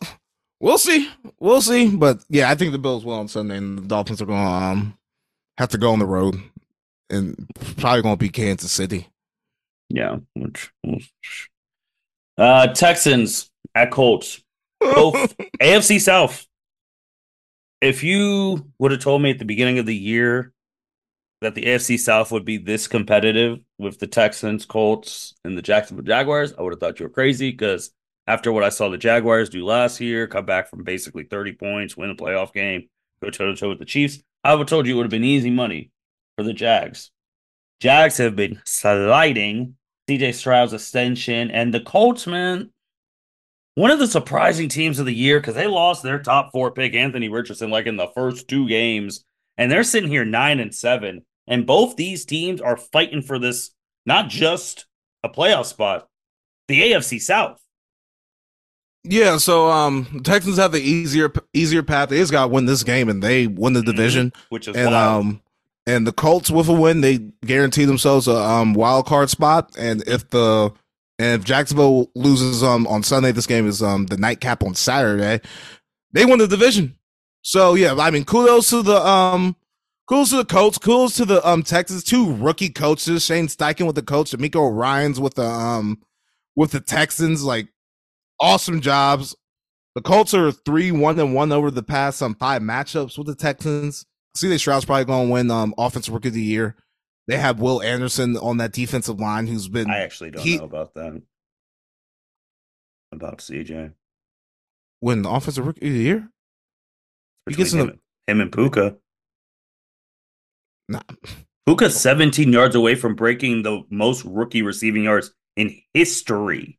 [0.60, 1.10] we'll see.
[1.40, 1.96] We'll see.
[1.96, 4.52] But yeah, I think the Bills will on Sunday, and the Dolphins are going to
[4.52, 4.98] um,
[5.60, 6.42] have to go on the road,
[7.10, 7.36] and
[7.78, 9.08] probably going to be Kansas City.
[9.90, 10.72] Yeah, which,
[12.38, 14.42] uh, Texans at Colts,
[14.80, 16.48] both AFC South.
[17.82, 20.54] If you would have told me at the beginning of the year
[21.42, 26.06] that the AFC South would be this competitive with the Texans, Colts, and the Jacksonville
[26.06, 27.92] Jaguars, I would have thought you were crazy because
[28.28, 31.98] after what I saw the Jaguars do last year, come back from basically 30 points,
[31.98, 32.88] win a playoff game,
[33.22, 35.12] go toe to toe with the Chiefs, I would have told you it would have
[35.12, 35.92] been easy money
[36.38, 37.12] for the Jags.
[37.80, 39.76] Jags have been sliding.
[40.10, 42.72] CJ Stroud's extension and the Colts, man,
[43.76, 46.94] one of the surprising teams of the year because they lost their top four pick,
[46.96, 49.24] Anthony Richardson, like in the first two games.
[49.58, 51.26] And they're sitting here nine and seven.
[51.48, 53.72] And both these teams are fighting for this,
[54.06, 54.86] not just
[55.24, 56.08] a playoff spot,
[56.68, 57.62] the AFC South.
[59.04, 62.10] Yeah, so um Texans have the easier easier path.
[62.10, 63.92] They just got to win this game and they win the mm-hmm.
[63.92, 64.42] division, mm-hmm.
[64.50, 65.26] which is and wild.
[65.26, 65.42] um
[65.88, 69.76] and the Colts with a win, they guarantee themselves a um wild card spot.
[69.78, 70.72] And if the
[71.18, 75.42] and if Jacksonville loses um on Sunday, this game is um the nightcap on Saturday.
[76.12, 76.98] They win the division.
[77.42, 79.56] So yeah, I mean, kudos to the um
[80.10, 83.24] Kudos to the Colts, Kudos to the um Texas two rookie coaches.
[83.24, 84.32] Shane Steichen with the coach.
[84.32, 86.00] DeMeco Ryans with the um
[86.56, 87.44] with the Texans.
[87.44, 87.68] Like
[88.40, 89.36] awesome jobs.
[89.96, 93.36] The Colts are three one and one over the past um five matchups with the
[93.36, 94.06] Texans.
[94.38, 96.76] CJ Stroud's probably going to win um offensive rookie of the year.
[97.28, 99.90] They have Will Anderson on that defensive line, who's been.
[99.90, 101.22] I actually don't he, know about that.
[103.12, 103.94] About CJ.
[105.02, 106.30] Win the offensive rookie of the year.
[107.48, 108.00] He gets him, the,
[108.32, 108.98] him and Puka.
[110.88, 111.02] Nah.
[111.68, 116.79] Puka's 17 yards away from breaking the most rookie receiving yards in history.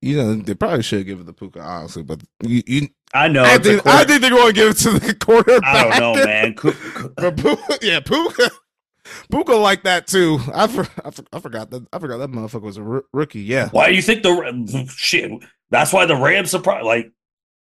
[0.00, 3.42] You know, they probably should give it to Puka, honestly, but you, you I know.
[3.42, 5.64] I think, I think they're going to give it to the quarterback.
[5.64, 6.54] I don't know, man.
[7.16, 8.50] but Puka, yeah, Puka,
[9.30, 10.38] Puka like that too.
[10.54, 11.86] I, for, I, for, I, forgot that.
[11.92, 13.40] I forgot that motherfucker was a r- rookie.
[13.40, 13.68] Yeah.
[13.70, 15.30] Why do you think the shit?
[15.70, 16.86] That's why the Rams surprised.
[16.86, 17.12] Like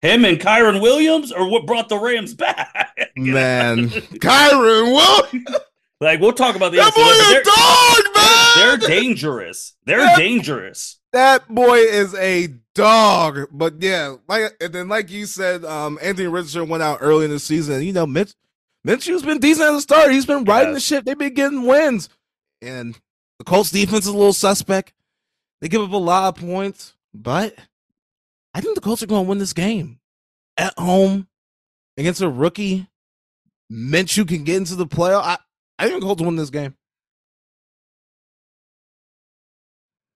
[0.01, 2.97] him and Kyren Williams, or what brought the Rams back?
[3.15, 5.59] man, Kyren Williams.
[6.01, 8.55] Like we'll talk about the that boy a dog, man.
[8.55, 9.75] They're, they're dangerous.
[9.85, 10.99] They're that, dangerous.
[11.15, 13.47] That boy is a dog.
[13.49, 17.31] But yeah, like and then like you said, um, Anthony Richardson went out early in
[17.31, 17.81] the season.
[17.83, 18.33] You know, Mitch
[18.85, 20.11] Minshew's been decent at the start.
[20.11, 20.75] He's been riding yes.
[20.75, 21.05] the ship.
[21.05, 22.09] They've been getting wins,
[22.61, 22.99] and
[23.39, 24.91] the Colts defense is a little suspect.
[25.61, 27.55] They give up a lot of points, but
[28.53, 30.01] I think the Colts are going to win this game
[30.57, 31.29] at home
[31.95, 32.87] against a rookie.
[33.71, 35.23] Minshew can get into the playoff.
[35.23, 35.37] I,
[35.79, 36.75] I think the Colts win this game.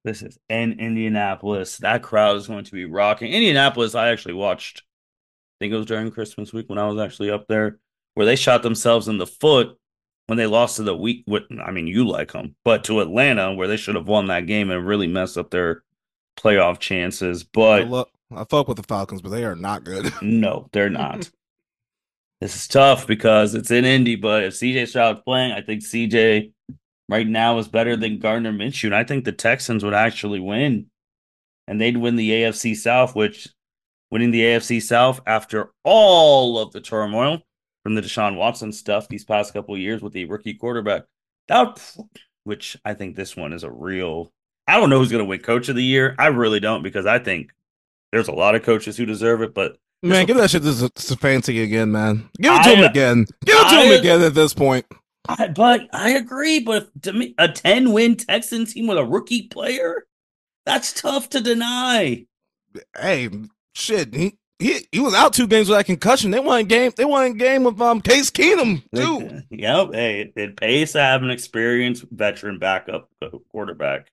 [0.04, 1.78] This is in Indianapolis.
[1.78, 3.34] That crowd is going to be rocking.
[3.34, 7.32] Indianapolis, I actually watched, I think it was during Christmas week when I was actually
[7.32, 7.80] up there,
[8.14, 9.78] where they shot themselves in the foot
[10.28, 11.26] when they lost to the week.
[11.64, 14.72] I mean, you like them, but to Atlanta, where they should have won that game
[14.72, 15.84] and really messed up their
[16.38, 17.44] playoff chances.
[17.44, 20.14] But I, look, I fuck with the Falcons, but they are not good.
[20.22, 21.30] no, they're not.
[22.40, 26.54] this is tough because it's in Indy, but if CJ Stroud's playing, I think CJ
[27.10, 28.86] right now is better than Gardner Minshew.
[28.86, 30.86] And I think the Texans would actually win.
[31.68, 33.50] And they'd win the AFC South, which
[34.10, 37.42] winning the AFC South after all of the turmoil
[37.84, 41.04] from the Deshaun Watson stuff these past couple years with the rookie quarterback.
[41.48, 41.80] That
[42.44, 44.32] which I think this one is a real
[44.68, 46.16] I don't know who's gonna win coach of the year.
[46.18, 47.52] I really don't because I think
[48.12, 51.62] there's a lot of coaches who deserve it, but Man, give that shit to Stefanski
[51.62, 52.30] again, man.
[52.40, 53.26] Give it to I, him again.
[53.46, 54.86] Give it to I, him again at this point.
[55.28, 56.60] I, but I agree.
[56.60, 60.08] But to me, a 10 win Texan team with a rookie player,
[60.66, 62.26] that's tough to deny.
[62.98, 63.30] Hey,
[63.74, 64.14] shit.
[64.14, 66.32] He, he, he was out two games with that concussion.
[66.32, 66.92] They won a game.
[66.96, 69.42] They won a game with um Case Keenum too.
[69.50, 69.94] Yep.
[69.94, 73.10] Hey, it pays to have an experienced veteran backup
[73.52, 74.12] quarterback.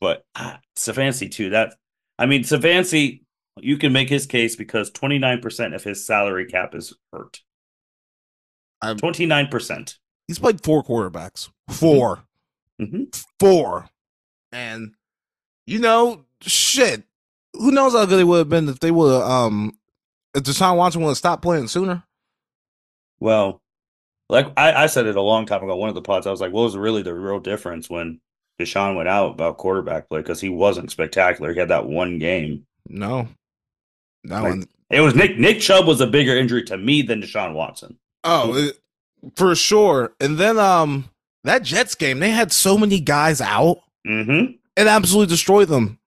[0.00, 1.50] But ah, Stefanski too.
[1.50, 1.74] That
[2.18, 3.22] I mean, Savancy,
[3.58, 7.40] you can make his case because twenty nine percent of his salary cap is hurt.
[8.96, 9.98] Twenty nine percent.
[10.26, 11.50] He's played four quarterbacks.
[11.70, 12.22] 4
[12.80, 13.04] mm-hmm.
[13.40, 13.88] Four.
[14.52, 14.94] And
[15.66, 17.02] you know, shit.
[17.54, 19.78] Who knows how good it would have been if they would have um
[20.34, 22.04] if Deshaun Watson would have stopped playing sooner?
[23.18, 23.60] Well,
[24.28, 26.40] like I, I said it a long time ago, one of the pods, I was
[26.40, 28.20] like, what was really the real difference when
[28.60, 30.20] Deshaun went out about quarterback play?
[30.20, 31.52] Because he wasn't spectacular.
[31.52, 32.66] He had that one game.
[32.88, 33.28] No.
[34.24, 37.22] That like, one it was Nick Nick Chubb was a bigger injury to me than
[37.22, 37.96] Deshaun Watson.
[38.24, 38.78] Oh, it,
[39.34, 40.12] for sure.
[40.20, 41.10] And then um
[41.44, 43.78] that Jets game, they had so many guys out.
[44.06, 44.52] Mm-hmm.
[44.76, 45.98] And absolutely destroyed them.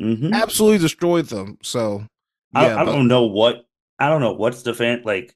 [0.00, 0.32] Mm-hmm.
[0.32, 1.58] Absolutely destroyed them.
[1.62, 2.06] So
[2.54, 3.66] yeah, I, I but, don't know what
[3.98, 5.34] I don't know what's the fan like.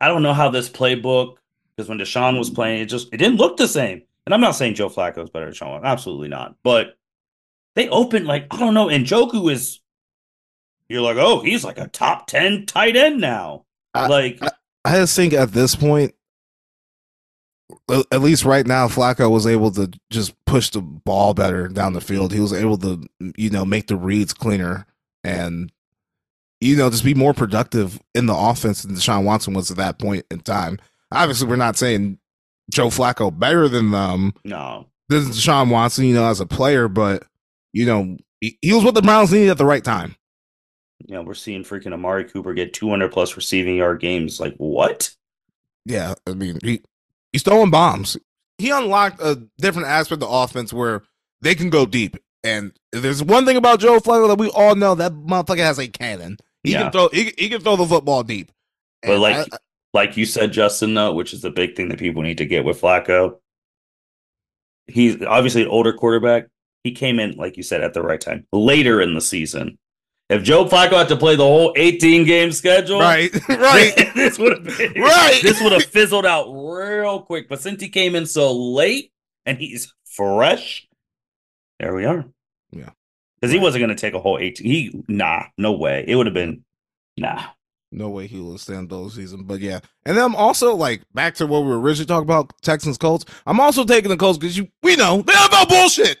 [0.00, 1.36] I don't know how this playbook
[1.76, 4.02] because when Deshaun was playing, it just it didn't look the same.
[4.26, 6.54] And I'm not saying Joe Flacco is better than Deshaun, absolutely not.
[6.62, 6.96] But
[7.74, 9.80] they opened like I don't know, and Njoku is.
[10.88, 13.66] You're like, oh, he's like a top ten tight end now.
[13.92, 14.50] I, like I,
[14.84, 16.14] I just think at this point,
[18.10, 22.00] at least right now, Flacco was able to just push the ball better down the
[22.00, 22.32] field.
[22.32, 24.86] He was able to, you know, make the reads cleaner
[25.24, 25.70] and,
[26.60, 29.98] you know, just be more productive in the offense than Deshaun Watson was at that
[29.98, 30.78] point in time.
[31.12, 32.18] Obviously, we're not saying
[32.70, 34.34] Joe Flacco better than them.
[34.44, 34.86] No.
[35.08, 37.24] This is Deshaun Watson, you know, as a player, but,
[37.72, 40.16] you know, he, he was what the Browns needed at the right time.
[41.06, 44.40] You know, we're seeing freaking Amari Cooper get 200 plus receiving yard games.
[44.40, 45.14] Like, what?
[45.84, 46.14] Yeah.
[46.26, 46.82] I mean, he,
[47.32, 48.16] he's throwing bombs.
[48.58, 51.02] He unlocked a different aspect of offense where
[51.40, 52.16] they can go deep.
[52.42, 55.88] And there's one thing about Joe Flacco that we all know that motherfucker has a
[55.88, 56.38] cannon.
[56.62, 56.84] He yeah.
[56.84, 57.08] can throw.
[57.08, 58.50] He, he, can throw the football deep.
[59.02, 59.56] And but like, I,
[59.94, 62.64] like you said, Justin, though, which is the big thing that people need to get
[62.64, 63.38] with Flacco.
[64.86, 66.46] He's obviously an older quarterback.
[66.84, 69.78] He came in, like you said, at the right time, later in the season.
[70.28, 74.52] If Joe Flacco had to play the whole 18 game schedule, right, right, this would
[74.52, 75.40] have been right.
[75.42, 77.48] This would have fizzled out real quick.
[77.48, 79.10] But since he came in so late
[79.46, 80.86] and he's fresh,
[81.80, 82.26] there we are.
[82.70, 82.90] Yeah,
[83.40, 83.50] because right.
[83.52, 84.66] he wasn't going to take a whole 18.
[84.66, 86.04] He nah, no way.
[86.06, 86.62] It would have been
[87.16, 87.44] nah.
[87.90, 89.44] No way he will stand those season.
[89.44, 92.52] But yeah, and then I'm also like back to what we were originally talking about
[92.60, 93.24] Texans Colts.
[93.46, 96.18] I'm also taking the Colts because you we know they have no bullshit.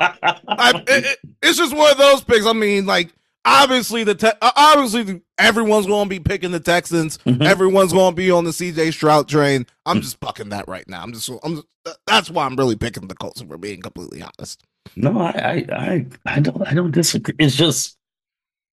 [0.00, 2.46] I, it, it's just one of those picks.
[2.46, 3.12] I mean, like
[3.44, 7.18] obviously the te- uh, obviously everyone's going to be picking the Texans.
[7.18, 7.42] Mm-hmm.
[7.42, 9.66] Everyone's going to be on the CJ Stroud train.
[9.86, 11.02] I'm just bucking that right now.
[11.02, 13.40] I'm just I'm just, that's why I'm really picking the Colts.
[13.40, 14.62] If we're being completely honest.
[14.96, 17.34] No, I I I, don't I don't disagree.
[17.38, 17.96] It's just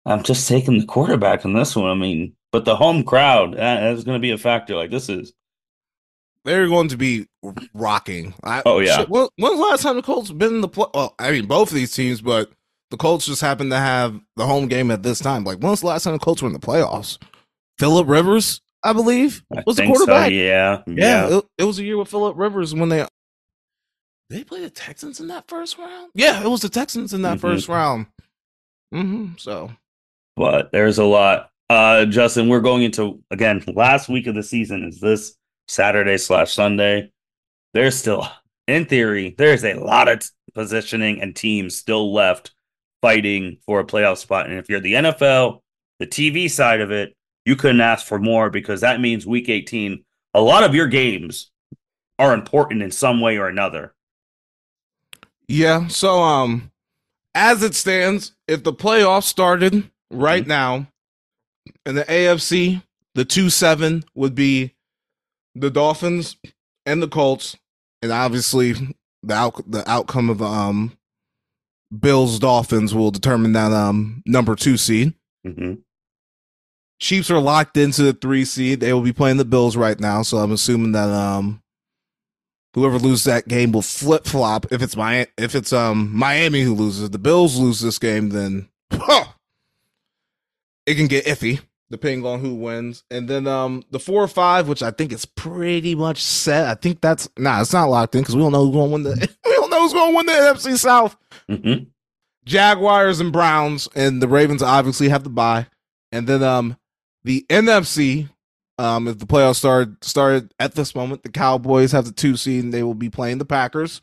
[0.07, 1.91] I'm just taking the quarterback in this one.
[1.91, 4.77] I mean, but the home crowd that is going to be a factor.
[4.77, 5.33] Like this is
[6.45, 7.27] they're going to be
[7.75, 8.35] rocking.
[8.43, 8.99] I, oh yeah.
[8.99, 10.87] Shit, when, when's the last time the Colts been in the play?
[10.95, 12.51] Well, I mean, both of these teams, but
[12.91, 15.45] the Colts just happen to have the home game at this time.
[15.45, 17.19] Like, when's the last time the Colts were in the playoffs?
[17.79, 20.29] Philip Rivers, I believe, was the quarterback.
[20.29, 21.29] So, yeah, yeah.
[21.29, 23.07] yeah it, it, was a year with Philip Rivers when they
[24.29, 26.11] they played the Texans in that first round.
[26.15, 27.49] Yeah, it was the Texans in that mm-hmm.
[27.49, 28.07] first round.
[28.95, 29.71] Mm-hmm, so,
[30.37, 31.51] but there's a lot.
[31.69, 34.85] Uh, Justin, we're going into again last week of the season.
[34.85, 35.37] Is this
[35.71, 37.11] Saturday slash Sunday.
[37.75, 38.27] There's still,
[38.67, 40.23] in theory, there's a lot of
[40.55, 42.51] positioning and teams still left
[43.01, 44.49] fighting for a playoff spot.
[44.49, 45.61] And if you're the NFL,
[46.01, 47.15] the TV side of it,
[47.45, 50.05] you couldn't ask for more because that means week 18,
[50.35, 51.51] a lot of your games
[52.19, 53.95] are important in some way or another.
[55.49, 55.87] Yeah.
[55.89, 56.71] So um
[57.35, 60.49] as it stands, if the playoffs started right Mhm.
[60.49, 60.87] now
[61.87, 62.83] in the AFC,
[63.15, 64.75] the 2-7 would be
[65.55, 66.37] the Dolphins
[66.87, 67.57] and the Colts
[68.03, 68.73] and obviously
[69.23, 70.97] the out- the outcome of um
[71.97, 75.15] Bills Dolphins will determine that um number 2 seed.
[75.45, 75.75] hmm
[77.01, 78.81] Chiefs are locked into the 3 seed.
[78.81, 81.63] They will be playing the Bills right now, so I'm assuming that um
[82.75, 84.67] whoever loses that game will flip flop.
[84.71, 88.69] If it's my if it's um Miami who loses, the Bills lose this game, then
[88.93, 89.25] huh,
[90.87, 91.61] it can get iffy
[91.91, 93.05] depending on who wins.
[93.11, 96.69] And then um the four or five, which I think is pretty much set.
[96.69, 98.93] I think that's nah, it's not locked in because we don't know who's going to
[98.93, 101.17] win the we don't know who's going to win the NFC South.
[101.49, 101.85] hmm
[102.47, 105.67] Jaguars and Browns, and the Ravens obviously have the bye.
[106.11, 106.77] And then um
[107.25, 108.31] the NFC,
[108.79, 112.65] um, if the playoffs started started at this moment, the Cowboys have the two seed
[112.65, 114.01] and they will be playing the Packers.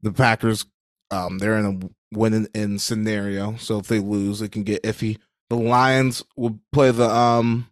[0.00, 0.64] The Packers,
[1.10, 3.56] um, they're in a winning in scenario.
[3.56, 5.18] So if they lose, it can get iffy.
[5.52, 7.68] The Lions will play the um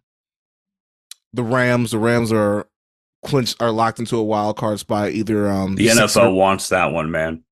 [1.33, 1.89] the Rams.
[1.89, 2.67] The Rams are
[3.25, 6.91] clinched are locked into a wild card spot, either um The NFL or- wants that
[6.91, 7.43] one, man.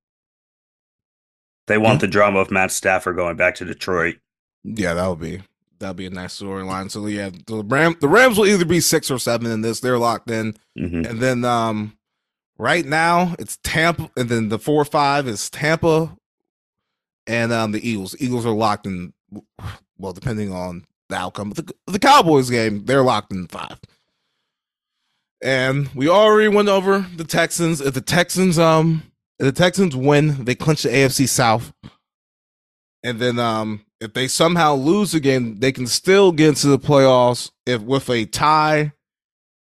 [1.66, 4.18] They want the drama of Matt Stafford going back to Detroit.
[4.62, 5.42] Yeah, that would be
[5.80, 6.92] that'd be a nice storyline.
[6.92, 9.80] So yeah, the Ram the Rams will either be six or seven in this.
[9.80, 11.98] They're locked in, hmm and then um,
[12.56, 16.16] right now it's Tampa, and then the four or five is Tampa,
[17.26, 18.14] and um the Eagles.
[18.20, 19.12] Eagles are locked in.
[20.00, 23.78] Well, depending on the outcome of the, the Cowboys game, they're locked in five.
[25.42, 27.80] And we already went over the Texans.
[27.80, 29.02] If the Texans um
[29.38, 31.72] if the Texans win, they clinch the AFC South.
[33.02, 36.78] And then um if they somehow lose the game, they can still get into the
[36.78, 38.92] playoffs if with a tie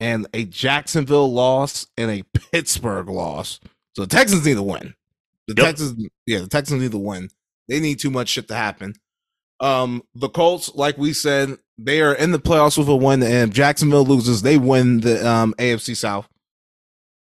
[0.00, 2.22] and a Jacksonville loss and a
[2.52, 3.60] Pittsburgh loss.
[3.96, 4.94] So the Texans need to win.
[5.48, 5.66] The Yep.
[5.66, 7.30] Texans yeah, the Texans need to win.
[7.68, 8.94] They need too much shit to happen.
[9.60, 13.50] Um the Colts, like we said, they are in the playoffs with a win, and
[13.50, 16.28] if Jacksonville loses, they win the um AFC South.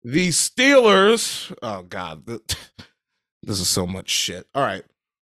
[0.03, 2.25] The Steelers, oh god,
[3.43, 4.47] this is so much shit.
[4.53, 4.83] All right.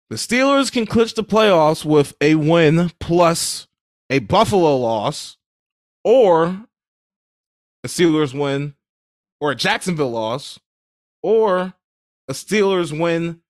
[0.09, 3.67] The Steelers can clinch the playoffs with a win plus
[4.09, 5.37] a Buffalo loss,
[6.03, 6.65] or
[7.83, 8.75] a Steelers win,
[9.41, 10.59] or a Jacksonville loss,
[11.21, 11.73] or
[12.29, 13.41] a Steelers win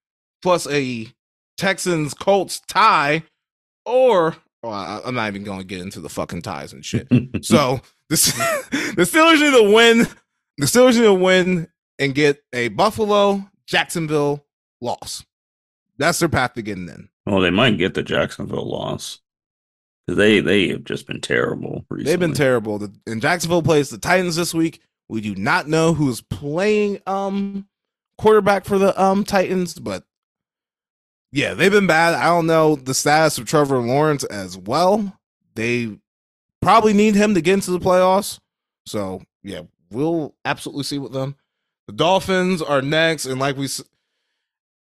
[0.41, 1.13] plus a
[1.57, 3.23] Texans Colts tie,
[3.87, 7.07] or well, I- I'm not even going to get into the fucking ties and shit.
[7.43, 8.15] So the,
[8.95, 10.07] the Steelers need to win.
[10.57, 11.67] The Steelers need to win
[11.99, 14.45] and get a Buffalo Jacksonville
[14.81, 15.23] loss.
[15.97, 17.09] That's their path to getting in.
[17.25, 19.19] well, they might get the Jacksonville loss.
[20.07, 21.85] They they have just been terrible.
[21.89, 22.03] Recently.
[22.11, 22.77] They've been terrible.
[22.79, 24.81] The, and Jacksonville plays the Titans this week.
[25.09, 27.67] We do not know who's playing um
[28.17, 30.03] quarterback for the um Titans, but
[31.31, 32.13] yeah, they've been bad.
[32.13, 35.17] I don't know the status of Trevor Lawrence as well.
[35.55, 35.97] They
[36.61, 38.39] probably need him to get into the playoffs.
[38.85, 39.61] So yeah,
[39.91, 41.35] we'll absolutely see with them.
[41.87, 43.67] The Dolphins are next, and like we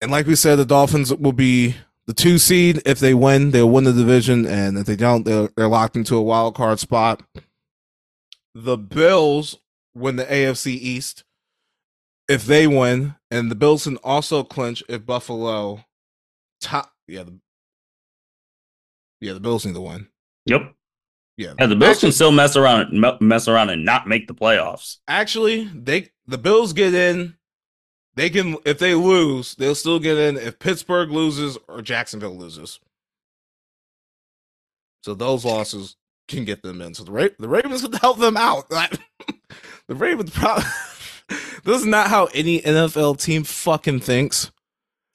[0.01, 1.75] and like we said, the Dolphins will be
[2.05, 2.81] the two seed.
[2.85, 6.15] If they win, they'll win the division, and if they don't, they're, they're locked into
[6.15, 7.23] a wild card spot.
[8.53, 9.57] The Bills
[9.93, 11.23] win the AFC East
[12.27, 15.85] if they win, and the Bills can also clinch if Buffalo
[16.61, 16.91] top.
[17.07, 17.37] Yeah, the
[19.21, 20.07] yeah the Bills need the win.
[20.45, 20.73] Yep.
[21.37, 24.27] Yeah, Yeah, the Bills Actually- can still mess around, me- mess around, and not make
[24.27, 24.97] the playoffs.
[25.07, 27.35] actually they the Bills get in.
[28.15, 32.79] They can if they lose, they'll still get in if Pittsburgh loses or Jacksonville loses.
[35.03, 35.97] So those losses
[36.27, 36.93] can get them in.
[36.93, 38.69] So the Ra- the Ravens can help them out.
[38.69, 40.63] the Ravens probably
[41.63, 44.51] this is not how any NFL team fucking thinks.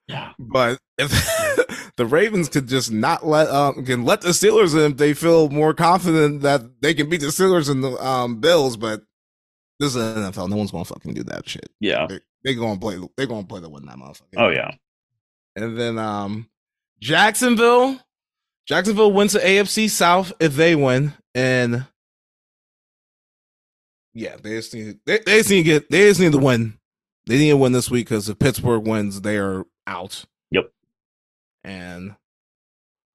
[0.07, 0.32] Yeah.
[0.38, 4.96] But if the Ravens could just not let um can let the Steelers in if
[4.96, 9.03] they feel more confident that they can beat the Steelers and the um Bills, but
[9.78, 10.48] this is the NFL.
[10.48, 11.70] No one's gonna fucking do that shit.
[11.80, 12.07] Yeah.
[12.44, 14.36] They gonna play they gonna play the win that motherfucker.
[14.36, 14.72] Oh yeah.
[15.57, 16.48] And then um
[17.01, 17.98] Jacksonville.
[18.66, 21.12] Jacksonville wins the AFC South if they win.
[21.34, 21.86] And
[24.14, 26.78] yeah, they just need they, they just need to get they just need to win.
[27.26, 30.24] They need to win this week because if Pittsburgh wins, they are out.
[31.64, 32.14] And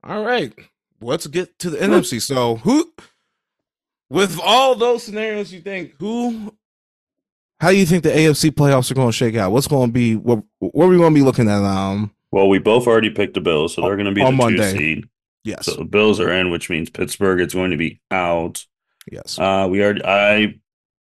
[0.03, 0.53] all right,
[1.01, 2.21] let's get to the NFC.
[2.21, 2.91] So who
[4.09, 6.53] with all those scenarios you think who
[7.59, 9.51] how do you think the AFC playoffs are going to shake out?
[9.51, 12.49] What's going to be what what are we going to be looking at um Well,
[12.49, 14.71] we both already picked the Bills, so they're going to be On the Monday.
[14.73, 15.09] two seed.
[15.43, 15.65] yes.
[15.65, 18.65] So the Bills are in, which means Pittsburgh is going to be out.
[19.11, 19.39] yes.
[19.39, 19.95] Uh, we are.
[20.05, 20.59] I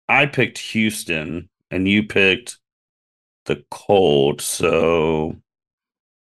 [0.08, 2.58] I picked Houston, and you picked
[3.46, 4.44] the Colts.
[4.44, 5.36] So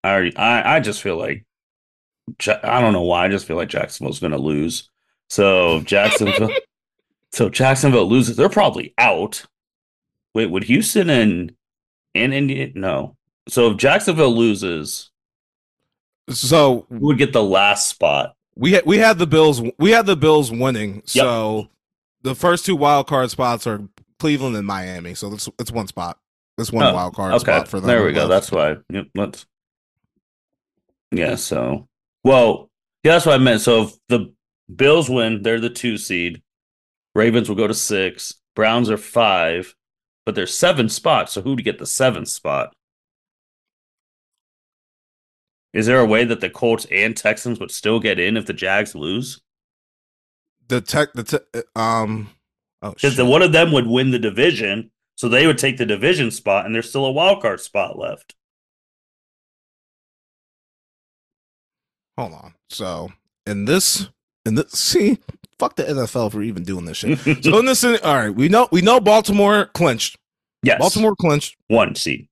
[0.06, 1.46] I already, I, I just feel like
[2.64, 3.26] I don't know why.
[3.26, 4.90] I just feel like Jacksonville's going to lose.
[5.30, 6.52] So Jacksonville,
[7.32, 8.36] so Jacksonville loses.
[8.36, 9.44] They're probably out.
[10.36, 11.56] Wait, would Houston and
[12.14, 12.72] and Indiana?
[12.76, 13.18] No.
[13.48, 15.10] So if Jacksonville loses,
[16.30, 18.36] so we would get the last spot?
[18.56, 19.62] We had we had the Bills.
[19.80, 20.98] We had the Bills winning.
[20.98, 21.08] Yep.
[21.08, 21.68] So
[22.22, 23.82] the first two wild card spots are
[24.20, 25.16] Cleveland and Miami.
[25.16, 26.20] So it's it's one spot.
[26.60, 27.42] It's one oh, wild card okay.
[27.42, 27.88] spot for them.
[27.88, 28.28] There we go.
[28.28, 28.78] That's why.
[28.90, 29.46] Yep, let's.
[31.16, 31.36] Yeah.
[31.36, 31.88] So
[32.24, 32.70] well,
[33.04, 33.62] yeah, that's what I meant.
[33.62, 34.34] So if the
[34.74, 36.42] Bills win, they're the two seed.
[37.14, 38.36] Ravens will go to six.
[38.56, 39.76] Browns are five,
[40.26, 41.34] but there's seven spots.
[41.34, 42.74] So who to get the seventh spot?
[45.74, 48.54] Is there a way that the Colts and Texans would still get in if the
[48.54, 49.42] Jags lose?
[50.68, 52.30] The tech, the te- um,
[52.82, 56.32] because oh, one of them would win the division, so they would take the division
[56.32, 58.36] spot, and there's still a wild card spot left.
[62.18, 62.54] Hold on.
[62.70, 63.12] So
[63.46, 64.10] in this,
[64.46, 65.20] in this, see,
[65.60, 67.20] fuck the NFL for even doing this shit.
[67.44, 70.18] so in this, all right, we know we know Baltimore clinched.
[70.64, 72.28] Yes, Baltimore clinched one seed.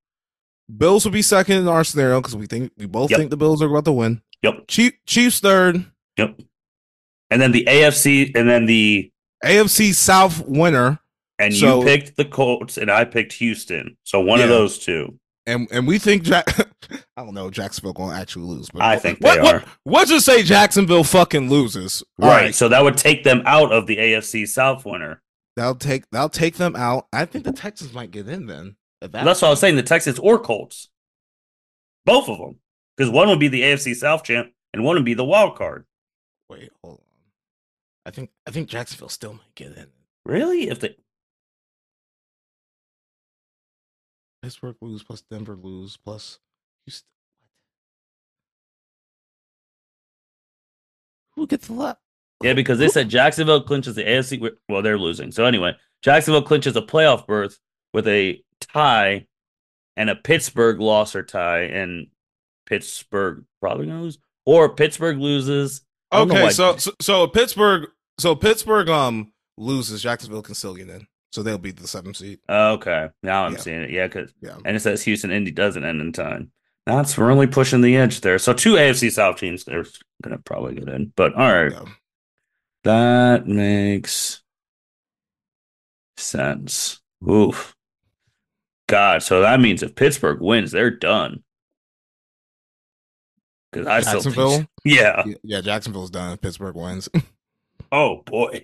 [0.76, 3.20] Bills will be second in our scenario because we think we both yep.
[3.20, 4.22] think the Bills are about to win.
[4.42, 4.66] Yep.
[4.68, 5.86] Chief, Chiefs third.
[6.18, 6.40] Yep.
[7.30, 9.12] And then the AFC, and then the
[9.44, 11.00] AFC South winner.
[11.40, 13.98] And so, you picked the Colts, and I picked Houston.
[14.04, 14.46] So one yeah.
[14.46, 16.48] of those two and and we think Jack.
[17.18, 19.64] I don't know Jacksonville to actually lose, but I think what, they are.
[19.84, 22.04] What, us just say Jacksonville fucking loses.
[22.18, 25.22] right, right, So that would take them out of the AFC South winner.
[25.56, 27.08] That'll take that'll take them out.
[27.14, 28.76] I think the Texans might get in then.
[29.02, 29.76] That that's what I was saying.
[29.76, 30.90] The Texans or Colts,
[32.06, 32.60] both of them,
[32.96, 35.86] because one would be the AFC South champ and one would be the wild card.
[36.50, 37.06] Wait, hold on.
[38.06, 39.88] I think I think Jacksonville still might get in.
[40.26, 40.70] Really?
[40.70, 40.96] If they
[44.44, 46.40] Pittsburgh lose plus Denver lose plus
[46.86, 47.08] Houston.
[51.38, 52.02] Who gets left?
[52.44, 54.52] Yeah, because they said Jacksonville clinches the AFC.
[54.68, 55.32] Well, they're losing.
[55.32, 57.58] So anyway, Jacksonville clinches a playoff berth
[57.94, 59.28] with a tie
[59.96, 62.08] and a Pittsburgh loss or tie, and
[62.66, 65.82] Pittsburgh probably gonna lose, or Pittsburgh loses.
[66.12, 67.90] Okay, so, so so Pittsburgh
[68.20, 71.08] so Pittsburgh um loses, Jacksonville can still get in.
[71.34, 72.38] So they'll be the seventh seed.
[72.48, 73.58] Okay, now I'm yeah.
[73.58, 73.90] seeing it.
[73.90, 74.56] Yeah, because yeah.
[74.66, 76.52] and it says Houston Indy doesn't end in time.
[76.86, 78.38] That's really pushing the edge there.
[78.38, 79.86] So two AFC South teams they're
[80.22, 81.12] gonna probably get in.
[81.16, 81.86] But all right, yeah.
[82.84, 84.44] that makes
[86.18, 87.02] sense.
[87.28, 87.76] Oof.
[88.88, 91.44] God, so that means if Pittsburgh wins, they're done.
[93.72, 97.10] Because I Jacksonville, still think, yeah, yeah, Jacksonville's done if Pittsburgh wins.
[97.92, 98.64] oh boy,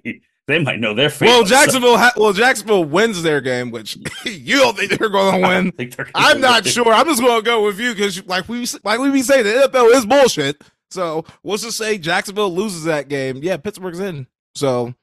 [0.50, 1.28] they might know their fate.
[1.28, 1.98] Well, Jacksonville.
[1.98, 5.92] Ha- well, Jacksonville wins their game, which you don't think they're going to win.
[6.16, 6.92] I'm not sure.
[6.92, 9.70] I'm just going to go with you because, like we like we be saying, the
[9.70, 10.60] NFL is bullshit.
[10.90, 13.38] So let's just say Jacksonville loses that game.
[13.44, 14.26] Yeah, Pittsburgh's in.
[14.56, 14.96] So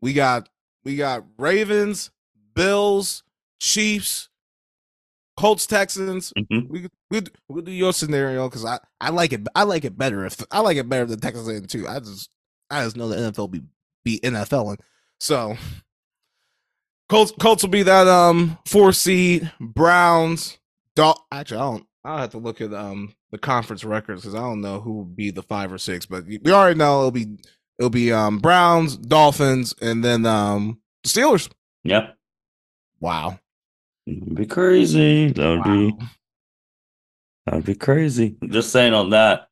[0.00, 0.48] we got
[0.84, 2.12] we got Ravens,
[2.54, 3.24] Bills,
[3.58, 4.28] Chiefs,
[5.36, 6.32] Colts, Texans.
[6.38, 6.72] Mm-hmm.
[6.72, 9.44] We we we'll do your scenario because I I like it.
[9.56, 11.88] I like it better if I like it better than Texans in too.
[11.88, 12.30] I just
[12.70, 13.62] I just know the NFL be
[14.04, 14.70] be NFL.
[14.70, 14.80] And
[15.20, 15.56] so
[17.08, 19.50] Colts Colts will be that um four seed.
[19.60, 20.58] Browns.
[20.96, 21.86] Dol- Actually, I don't.
[22.04, 25.04] I'll have to look at um the conference records because I don't know who will
[25.04, 27.36] be the five or six, but we already know it'll be
[27.78, 31.50] it'll be um Browns, Dolphins, and then um Steelers.
[31.84, 32.16] Yep.
[33.00, 33.38] Wow.
[34.06, 35.30] It'd be crazy.
[35.32, 35.74] That would wow.
[35.74, 35.96] be
[37.46, 38.36] that'd be crazy.
[38.48, 39.48] Just saying on that.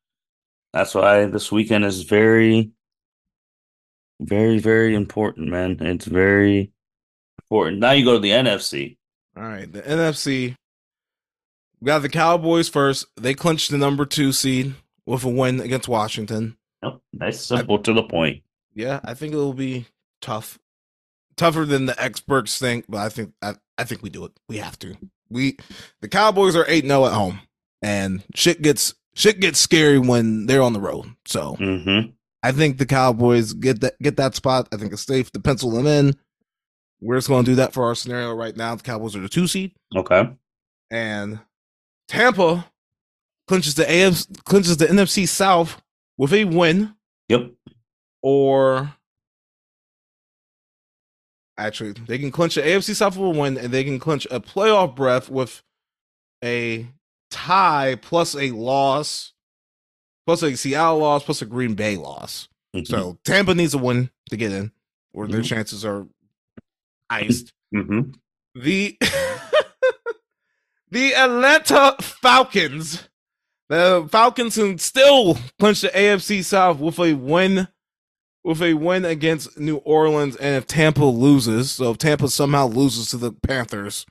[0.73, 2.71] That's why this weekend is very
[4.19, 5.77] very, very important, man.
[5.81, 6.71] It's very
[7.39, 7.79] important.
[7.79, 8.97] Now you go to the NFC.
[9.35, 10.55] All right, the NFC.
[11.81, 13.05] We got the Cowboys first.
[13.19, 16.57] They clinched the number two seed with a win against Washington.
[16.81, 18.43] Yep, nice, simple I, to the point.
[18.73, 19.87] Yeah, I think it'll be
[20.21, 20.59] tough,
[21.35, 24.31] tougher than the experts think, but I think I, I think we do it.
[24.47, 24.95] We have to.
[25.29, 25.57] We
[26.01, 27.41] the Cowboys are 8-0 at home,
[27.81, 31.05] and shit gets shit gets scary when they're on the road.
[31.25, 32.11] So mm-hmm.
[32.43, 34.67] I think the Cowboys get that get that spot.
[34.71, 36.15] I think it's safe to pencil them in.
[37.01, 38.75] We're just going to do that for our scenario right now.
[38.75, 39.71] The Cowboys are the two seed.
[39.95, 40.29] Okay.
[40.91, 41.39] And
[42.07, 42.65] Tampa
[43.47, 45.81] clinches the AFC clinches the NFC South
[46.17, 46.95] with a win.
[47.29, 47.51] Yep.
[48.21, 48.93] Or
[51.57, 54.39] actually, they can clinch the AFC South with a win, and they can clinch a
[54.39, 55.61] playoff breath with
[56.43, 56.87] a
[57.31, 59.32] tie plus a loss
[60.25, 62.47] plus a Seattle loss, plus a Green Bay loss.
[62.75, 62.85] Mm-hmm.
[62.85, 64.71] So Tampa needs a win to get in,
[65.13, 65.47] or their mm-hmm.
[65.47, 66.07] chances are
[67.09, 67.53] iced.
[67.73, 68.11] Mm-hmm.
[68.55, 68.97] The
[70.91, 73.07] the Atlanta Falcons.
[73.69, 77.67] The Falcons can still punch the AFC South with a win
[78.43, 83.09] with a win against New Orleans and if Tampa loses, so if Tampa somehow loses
[83.09, 84.05] to the Panthers,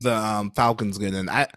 [0.00, 1.28] the um, Falcons get in.
[1.28, 1.48] I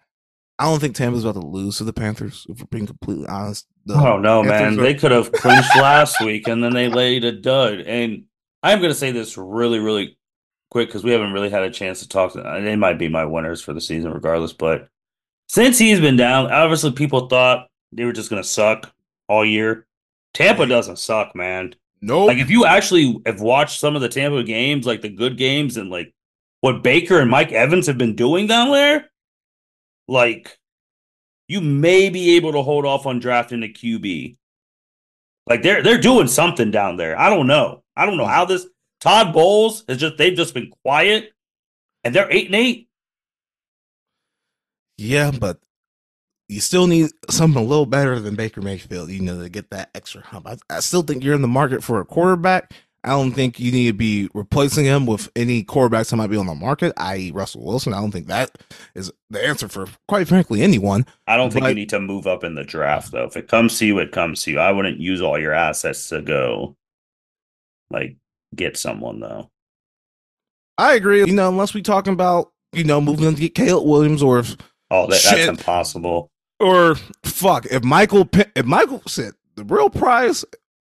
[0.63, 3.67] I don't think Tampa's about to lose to the Panthers, if we're being completely honest.
[3.85, 4.79] The I don't know, man.
[4.79, 7.79] Are- They could have clinched last week and then they laid a dud.
[7.81, 8.23] And
[8.61, 10.17] I'm going to say this really, really
[10.71, 12.31] quick because we haven't really had a chance to talk.
[12.33, 14.53] To, uh, they might be my winners for the season, regardless.
[14.53, 14.87] But
[15.49, 18.89] since he's been down, obviously people thought they were just going to suck
[19.27, 19.85] all year.
[20.33, 21.75] Tampa doesn't suck, man.
[22.01, 22.27] Nope.
[22.29, 25.75] Like if you actually have watched some of the Tampa games, like the good games,
[25.75, 26.13] and like
[26.61, 29.09] what Baker and Mike Evans have been doing down there,
[30.07, 30.57] like
[31.47, 34.37] you may be able to hold off on drafting a QB.
[35.47, 37.19] Like they're they're doing something down there.
[37.19, 37.83] I don't know.
[37.95, 38.31] I don't know hmm.
[38.31, 38.65] how this
[39.01, 41.31] Todd Bowles has just they've just been quiet,
[42.03, 42.87] and they're eight and eight.
[44.97, 45.59] Yeah, but
[46.47, 49.89] you still need something a little better than Baker Mayfield, you know, to get that
[49.95, 50.47] extra hump.
[50.47, 52.71] I, I still think you're in the market for a quarterback.
[53.05, 56.37] I don't think you need to be replacing him with any quarterbacks that might be
[56.37, 57.93] on the market, i.e., Russell Wilson.
[57.93, 58.57] I don't think that
[58.95, 61.05] is the answer for, quite frankly, anyone.
[61.27, 63.25] I don't think But- you need to move up in the draft though.
[63.25, 64.59] If it comes to you, it comes to you.
[64.59, 66.75] I wouldn't use all your assets to go
[67.89, 68.15] like
[68.55, 69.49] get someone though.
[70.77, 71.19] I agree.
[71.19, 74.55] You know, unless we're talking about you know moving to get Caleb Williams or if
[74.89, 76.29] Oh, that, that's impossible.
[76.59, 80.45] or fuck if Michael if Michael said the real prize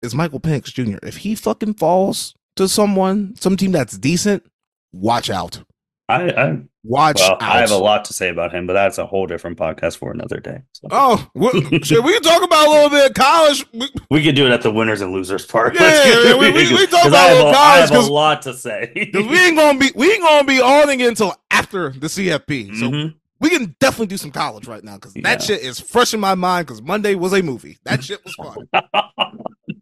[0.01, 0.97] is Michael Penix Jr.
[1.03, 4.45] If he fucking falls to someone, some team that's decent,
[4.93, 5.63] watch out.
[6.09, 7.41] I, I Watch well, out.
[7.43, 10.09] I have a lot to say about him, but that's a whole different podcast for
[10.09, 10.61] another day.
[10.71, 11.53] So Oh, what,
[11.85, 13.65] shit, we can talk about a little bit of college.
[13.73, 15.73] We- we could do it at the winners and losers part.
[15.73, 18.07] Yeah, get- yeah, we- we- we talk about I have, a, I college have 'cause-
[18.07, 18.91] a lot to say.
[19.13, 22.73] we ain't gonna be we ain't gonna be on again until after the CFP.
[22.79, 23.13] So Mhm.
[23.41, 25.23] we can definitely do some college right now because Yeah.
[25.23, 26.67] that shit is fresh in my mind.
[26.67, 27.79] Because Monday was a movie.
[27.83, 28.69] That shit was fun.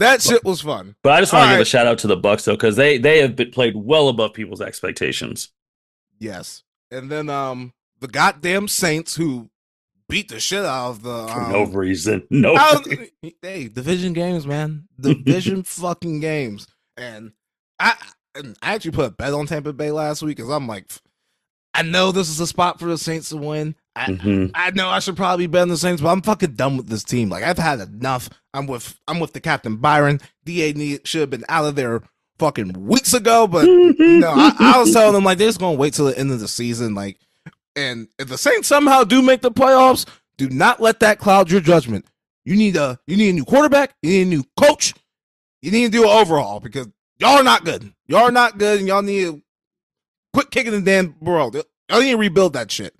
[0.00, 0.96] That shit was fun.
[1.02, 2.76] But I just want to All give a shout out to the Bucks though, because
[2.76, 5.50] they they have been played well above people's expectations.
[6.18, 6.62] Yes.
[6.90, 9.50] And then um the goddamn Saints who
[10.08, 12.26] beat the shit out of the um, no reason.
[12.30, 12.56] No.
[12.56, 12.86] out-
[13.42, 14.88] hey, division games, man.
[15.00, 16.66] Division fucking games.
[16.96, 17.32] And
[17.78, 17.94] I
[18.34, 20.90] and I actually put a bet on Tampa Bay last week because I'm like,
[21.74, 23.76] I know this is a spot for the Saints to win.
[23.96, 24.50] I, Mhm.
[24.54, 27.02] I know I should probably bet on the Saints, but I'm fucking done with this
[27.04, 27.28] team.
[27.28, 28.30] Like I've had enough.
[28.54, 30.20] I'm with I'm with the captain Byron.
[30.44, 30.72] Da
[31.04, 32.02] should have been out of there
[32.38, 33.64] fucking weeks ago, but
[33.98, 36.40] no, I, I was telling them like they're just gonna wait till the end of
[36.40, 36.94] the season.
[36.94, 37.18] Like,
[37.76, 40.06] and if the Saints somehow do make the playoffs,
[40.38, 42.06] do not let that cloud your judgment.
[42.44, 43.94] You need a you need a new quarterback.
[44.02, 44.94] You need a new coach.
[45.62, 46.88] You need to do an overhaul because
[47.18, 47.92] y'all are not good.
[48.06, 49.42] Y'all are not good, and y'all need to
[50.32, 51.52] quit kicking the damn ball.
[51.54, 52.94] Y'all need to rebuild that shit,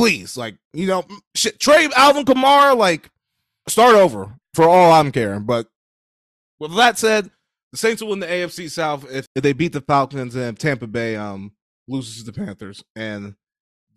[0.00, 0.36] please.
[0.36, 1.60] Like you know, shit.
[1.60, 2.76] Trade Alvin Kamara.
[2.76, 3.10] Like
[3.68, 5.44] start over for all I'm caring.
[5.44, 5.66] But
[6.58, 7.30] with that said,
[7.72, 10.86] the Saints will win the AFC South if, if they beat the Falcons and Tampa
[10.86, 11.52] Bay um
[11.86, 13.34] loses to the Panthers, and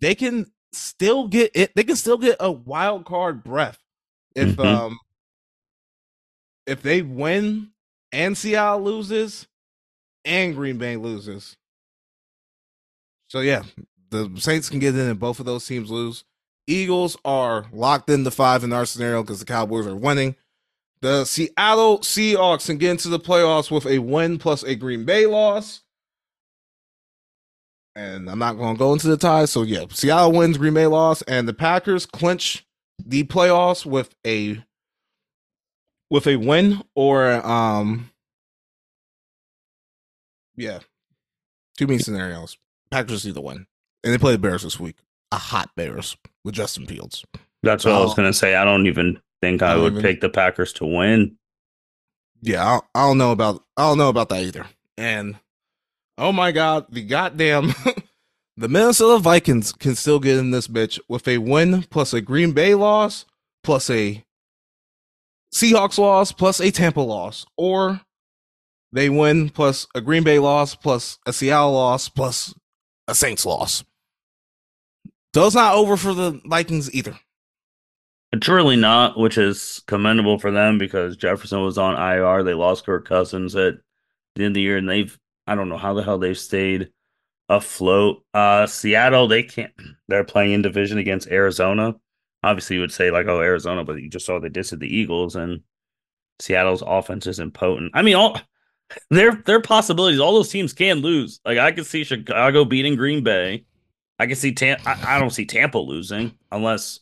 [0.00, 1.72] they can still get it.
[1.74, 3.78] They can still get a wild card breath
[4.34, 4.64] if Mhm.
[4.64, 4.98] um
[6.66, 7.70] if they win
[8.12, 9.46] and Seattle loses
[10.24, 11.56] and Green Bay loses.
[13.28, 13.62] So yeah,
[14.14, 16.24] the Saints can get in and both of those teams lose.
[16.66, 20.36] Eagles are locked into five in our scenario because the Cowboys are winning.
[21.02, 25.26] The Seattle Seahawks can get into the playoffs with a win plus a Green Bay
[25.26, 25.82] loss.
[27.94, 29.50] And I'm not going to go into the ties.
[29.50, 32.66] So, yeah, Seattle wins, Green Bay loss, and the Packers clinch
[33.04, 34.64] the playoffs with a
[36.10, 38.10] with a win or um
[40.56, 40.78] yeah
[41.76, 42.56] two main scenarios
[42.90, 43.66] packers to win
[44.04, 44.96] and they play the bears this week.
[45.32, 47.24] A hot bears with justin fields.
[47.62, 48.54] That's what I was gonna say.
[48.54, 51.36] I don't even think I I would even- pick the Packers to win.
[52.42, 54.66] yeah I don't, I don't know about i don't know about that either.
[54.98, 55.36] And
[56.18, 57.74] oh my god the goddamn
[58.56, 62.52] the minnesota vikings can still get in this bitch with a win plus a green
[62.52, 63.24] bay loss
[63.64, 64.22] plus a
[65.52, 67.46] seahawks loss plus a tampa loss.
[67.56, 68.00] Or
[68.92, 72.54] they win plus a green bay loss plus a seattle loss plus
[73.08, 73.82] a saints loss
[75.46, 77.18] it's not over for the vikings either
[78.32, 82.42] It's not, which is commendable for them because Jefferson was on IR.
[82.42, 83.74] They lost Kirk Cousins at
[84.36, 86.90] the end of the year, and they've I don't know how the hell they've stayed
[87.48, 88.22] afloat.
[88.32, 89.72] Uh Seattle, they can't
[90.08, 91.96] they're playing in division against Arizona.
[92.42, 95.36] Obviously you would say like, oh Arizona, but you just saw they dissed the Eagles
[95.36, 95.62] and
[96.40, 97.92] Seattle's offense isn't potent.
[97.94, 98.40] I mean all
[99.10, 101.40] their their possibilities, all those teams can lose.
[101.44, 103.64] Like I could see Chicago beating Green Bay.
[104.18, 107.00] I can see Tam- I, I don't see Tampa losing unless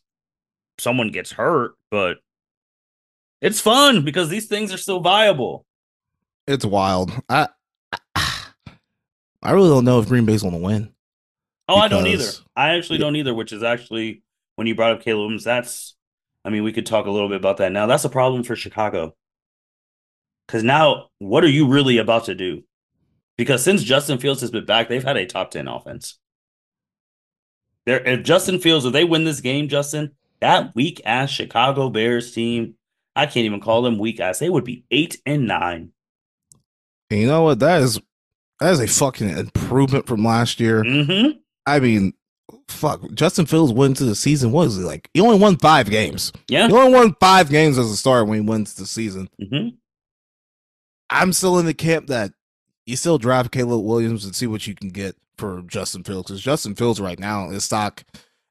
[0.78, 2.18] someone gets hurt, but
[3.40, 5.66] it's fun because these things are still viable.
[6.46, 7.12] It's wild.
[7.28, 7.48] I
[8.14, 10.92] I really don't know if Green Bay's going to win.
[11.68, 12.30] Oh, I don't either.
[12.56, 14.22] I actually don't either, which is actually
[14.56, 15.96] when you brought up Caleb Williams, that's
[16.44, 17.86] I mean, we could talk a little bit about that now.
[17.86, 19.14] That's a problem for Chicago.
[20.48, 22.64] Cause now what are you really about to do?
[23.38, 26.18] Because since Justin Fields has been back, they've had a top 10 offense.
[27.86, 32.32] There, if Justin Fields, if they win this game, Justin, that weak ass Chicago Bears
[32.32, 32.74] team,
[33.16, 34.38] I can't even call them weak ass.
[34.38, 35.92] They would be eight and nine.
[37.10, 37.58] And you know what?
[37.58, 38.00] That is
[38.60, 40.82] that is a fucking improvement from last year.
[40.82, 41.38] Mm-hmm.
[41.66, 42.14] I mean,
[42.68, 43.02] fuck.
[43.12, 44.52] Justin Fields went to the season.
[44.52, 45.08] What is he like?
[45.12, 46.32] He only won five games.
[46.48, 46.68] Yeah.
[46.68, 49.28] He only won five games as a starter when he wins the season.
[49.40, 49.76] Mm-hmm.
[51.10, 52.32] I'm still in the camp that
[52.86, 56.42] you still draft Caleb Williams and see what you can get for Justin Fields because
[56.42, 58.04] Justin Fields right now his stock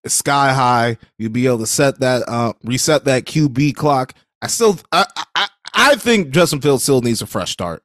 [0.03, 0.97] is sky high.
[1.17, 4.13] You'll be able to set that uh reset that QB clock.
[4.41, 5.05] I still I
[5.35, 7.83] I, I think Justin Fields still needs a fresh start.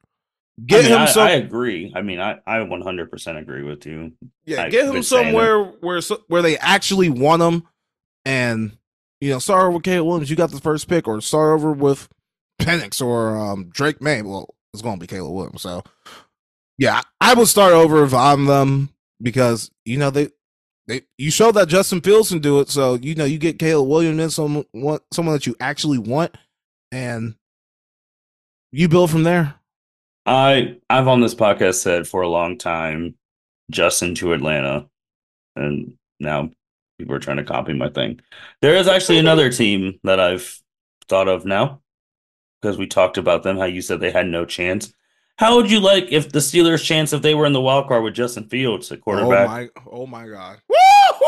[0.65, 1.93] Get I mean, him I, some, I agree.
[1.95, 4.13] I mean, I, I 100% agree with you.
[4.43, 7.67] Yeah, I've get him somewhere where where they actually want him
[8.25, 8.75] and
[9.21, 11.71] you know, start over with Caleb Williams, you got the first pick, or start over
[11.71, 12.07] with
[12.61, 14.21] Penix or um, Drake Maye.
[14.21, 15.61] Well, it's going to be Caleb Williams.
[15.61, 15.83] So,
[16.77, 18.89] yeah, I would start over if I'm them
[19.21, 20.29] because you know they
[20.87, 22.69] they you show that Justin Fields can do it.
[22.69, 26.35] So you know you get Caleb Williams in someone someone that you actually want,
[26.91, 27.35] and
[28.71, 29.55] you build from there.
[30.25, 33.15] I I've on this podcast said for a long time,
[33.71, 34.87] Justin to Atlanta,
[35.55, 36.51] and now
[36.99, 38.19] people are trying to copy my thing.
[38.61, 40.61] There is actually another team that I've
[41.07, 41.81] thought of now
[42.61, 43.57] because we talked about them.
[43.57, 44.93] How you said they had no chance.
[45.37, 48.03] How would you like if the Steelers' chance if they were in the wild card
[48.03, 49.69] with Justin Fields at quarterback?
[49.85, 49.91] Oh my!
[49.91, 50.57] Oh my God!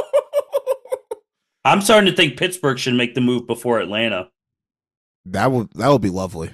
[1.65, 4.29] I'm starting to think Pittsburgh should make the move before Atlanta.
[5.25, 6.49] That would that would be lovely.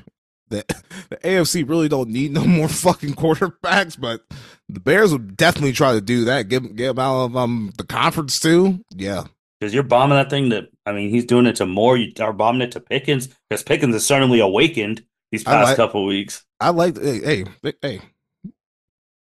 [0.49, 0.66] The,
[1.10, 4.22] the AFC really don't need no more fucking quarterbacks, but
[4.68, 6.49] the Bears would definitely try to do that.
[6.49, 8.82] Give get them out of um the conference too.
[8.93, 9.24] Yeah,
[9.62, 10.49] because you're bombing that thing.
[10.49, 11.95] That I mean, he's doing it to more.
[11.95, 16.05] You are bombing it to Pickens because Pickens has certainly awakened these past like, couple
[16.05, 16.45] weeks.
[16.59, 16.99] I like.
[16.99, 18.01] Hey, hey, hey.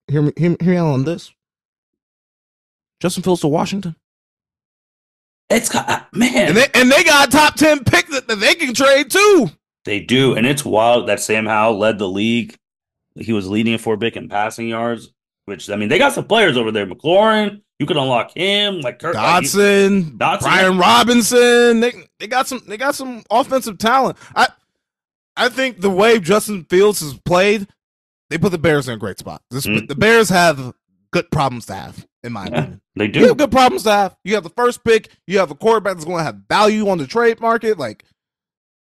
[0.09, 1.32] Hear me, hear, hear me on this.
[3.01, 3.97] Justin Fields to Washington.
[5.51, 8.36] It's got uh, man, and they, and they got a top ten pick that, that
[8.36, 9.51] they can trade too.
[9.84, 12.57] They do, and it's wild that Sam Howell led the league.
[13.14, 15.12] He was leading for big in passing yards.
[15.45, 16.86] Which I mean, they got some players over there.
[16.86, 21.80] McLaurin, you could unlock him, like Kirk Dotson, like, Dotson, Brian Robinson.
[21.80, 24.16] They they got some they got some offensive talent.
[24.36, 24.49] I
[25.37, 27.66] I think the way Justin Fields has played,
[28.30, 29.43] they put the Bears in a great spot.
[29.51, 29.89] This, mm.
[29.89, 30.74] The Bears have
[31.12, 32.80] good problems to have, in my yeah, opinion.
[32.97, 33.20] They do.
[33.20, 34.16] You have good problems to have.
[34.24, 35.09] You have the first pick.
[35.26, 37.78] You have a quarterback that's going to have value on the trade market.
[37.78, 38.05] Like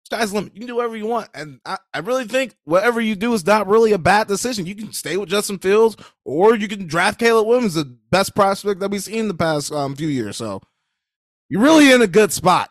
[0.09, 0.55] sky's limit.
[0.55, 1.29] You can do whatever you want.
[1.35, 4.67] And I, I really think whatever you do is not really a bad decision.
[4.67, 8.81] You can stay with Justin Fields or you can draft Caleb Williams, the best prospect
[8.81, 10.37] that we've seen in the past um, few years.
[10.37, 10.63] So
[11.49, 12.71] you're really in a good spot.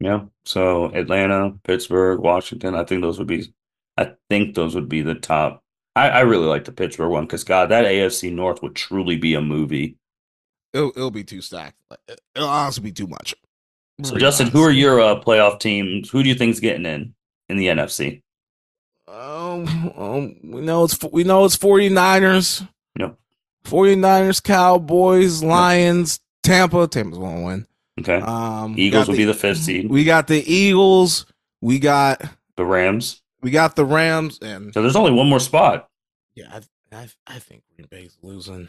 [0.00, 0.24] Yeah.
[0.46, 3.52] So Atlanta, Pittsburgh, Washington, I think those would be
[3.98, 5.62] I think those would be the top.
[5.96, 9.34] I, I really like the Pittsburgh one because God, that AFC North would truly be
[9.34, 9.96] a movie.
[10.72, 11.76] It'll, it'll be too stacked.
[12.34, 13.34] It'll honestly be too much.
[14.02, 16.10] So, Justin, who are your uh, playoff teams?
[16.10, 17.14] Who do you think's getting in
[17.48, 18.22] in the NFC?
[19.08, 22.68] Um, um, we know it's we know it's 49ers.
[22.98, 23.16] Yep.
[23.64, 26.86] 49ers, Cowboys, Lions, Tampa.
[26.86, 27.66] Tampa's gonna win.
[28.00, 28.20] Okay.
[28.20, 29.88] Um, Eagles will the, be the fifth seed.
[29.90, 31.26] We got the Eagles.
[31.60, 32.22] We got
[32.56, 33.22] the Rams.
[33.42, 35.88] We got the Rams, and so there's only one more spot.
[36.34, 36.60] Yeah,
[36.92, 38.68] I I, I think Green Bay's losing.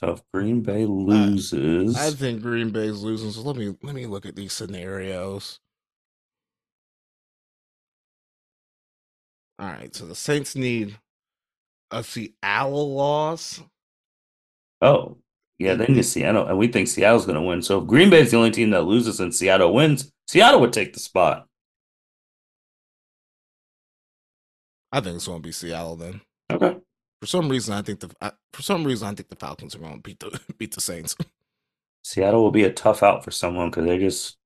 [0.00, 3.30] So if Green Bay loses, I, I think Green Bay's losing.
[3.30, 5.60] So let me let me look at these scenarios.
[9.58, 10.98] All right, so the Saints need
[11.90, 13.62] a Seattle loss.
[14.82, 15.18] Oh,
[15.58, 16.02] yeah, they need mm-hmm.
[16.02, 17.62] Seattle, and we think Seattle's going to win.
[17.62, 20.92] So if Green Bay's the only team that loses and Seattle wins, Seattle would take
[20.92, 21.46] the spot.
[24.90, 26.20] I think it's going to be Seattle then.
[26.50, 26.76] Okay.
[27.20, 29.78] For some reason, I think the I, for some reason I think the Falcons are
[29.78, 31.16] going to beat the beat the Saints.
[32.02, 34.36] Seattle will be a tough out for someone because they just,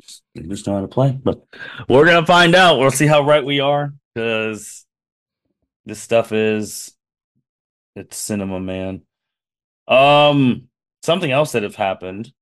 [0.00, 1.18] just they just know how to play.
[1.20, 1.42] But
[1.88, 2.78] we're gonna find out.
[2.78, 4.86] We'll see how right we are because
[5.84, 6.94] this stuff is
[7.96, 9.02] it's cinema, man.
[9.92, 10.68] Um,
[11.02, 12.32] something else that have happened.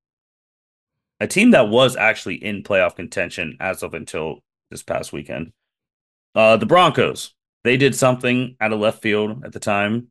[1.19, 4.39] A team that was actually in playoff contention as of until
[4.71, 5.53] this past weekend.
[6.35, 10.09] Uh, the Broncos they did something out of left field at the time.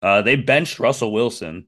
[0.00, 1.66] Uh, they benched Russell Wilson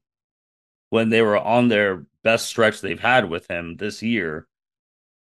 [0.90, 4.46] when they were on their best stretch they've had with him this year.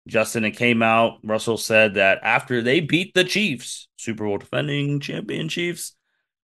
[0.08, 1.20] Justin, it came out.
[1.24, 5.96] Russell said that after they beat the Chiefs, Super Bowl defending champion Chiefs,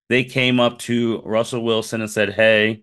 [0.08, 2.82] they came up to Russell Wilson and said, Hey,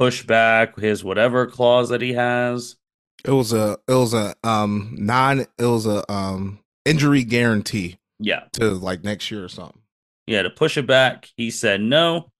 [0.00, 2.76] push back his whatever clause that he has.
[3.22, 7.98] It was a it was a um non it was a um injury guarantee.
[8.18, 8.44] Yeah.
[8.54, 9.82] To like next year or something.
[10.26, 11.28] Yeah, to push it back.
[11.36, 12.30] He said no.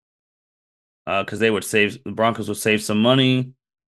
[1.07, 3.53] Uh, because they would save the Broncos would save some money.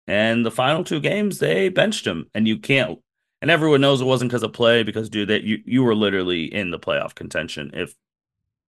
[0.06, 2.26] And the final two games they benched him.
[2.34, 2.98] And you can't
[3.40, 6.52] and everyone knows it wasn't because of play, because dude, that you you were literally
[6.52, 7.94] in the playoff contention if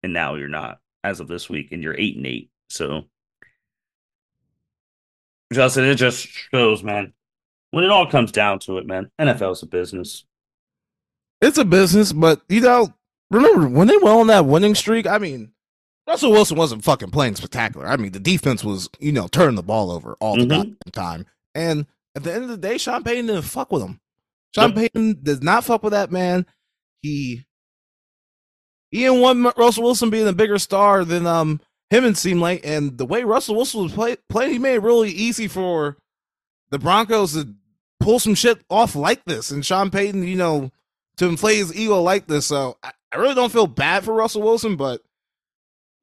[0.03, 2.51] and now you're not as of this week and you're eight and eight.
[2.71, 3.05] So
[5.53, 7.13] Justin, it just shows, man.
[7.71, 10.25] When it all comes down to it, man, NFL is a business.
[11.41, 12.95] It's a business, but you know,
[13.31, 15.07] remember when they went on that winning streak?
[15.07, 15.53] I mean,
[16.07, 17.87] Russell Wilson wasn't fucking playing spectacular.
[17.87, 20.91] I mean, the defense was, you know, turning the ball over all the mm-hmm.
[20.91, 21.27] time.
[21.55, 24.01] And at the end of the day, Sean Payton didn't fuck with him.
[24.55, 24.77] Sean yep.
[24.77, 26.47] Payton does not fuck with that man.
[27.03, 27.45] He
[28.91, 32.63] he didn't want Russell Wilson being a bigger star than um him and seemed like
[32.65, 35.97] and the way Russell Wilson was play, playing, he made it really easy for
[36.71, 37.55] the Broncos to
[38.01, 39.51] pull some shit off like this.
[39.51, 40.71] And Sean Payton, you know,
[41.17, 42.47] to inflate his ego like this.
[42.47, 45.03] So I, I really don't feel bad for Russell Wilson, but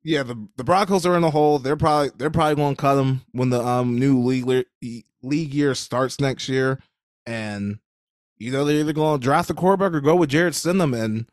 [0.04, 1.60] yeah, the the Broncos are in the hole.
[1.60, 4.66] They're probably they're probably going to cut him when the um new league
[5.22, 6.80] league year starts next year,
[7.26, 7.80] and
[8.38, 11.28] you know they're either going to draft the quarterback or go with Jarrett Stidham and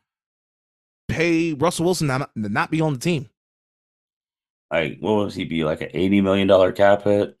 [1.09, 3.29] pay Russell Wilson not, to not be on the team.
[4.71, 7.37] Like, what was he be like an eighty million dollar cap hit?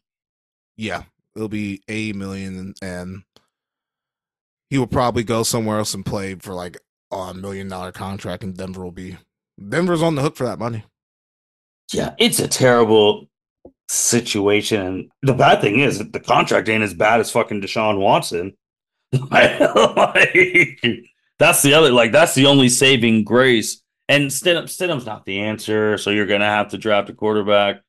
[0.77, 1.03] Yeah,
[1.35, 3.23] it'll be eighty million, and,
[4.71, 6.77] he will probably go somewhere else and play for like
[7.11, 9.17] a million dollar contract, and Denver will be
[9.69, 10.85] Denver's on the hook for that money.
[11.93, 13.27] Yeah, it's a terrible
[13.89, 14.81] situation.
[14.81, 18.55] And the bad thing is the contract ain't as bad as fucking Deshaun Watson.
[19.29, 19.59] like,
[21.37, 23.81] that's the other like that's the only saving grace.
[24.11, 27.81] And Stidham, Stidham's not the answer, so you're gonna have to draft a quarterback.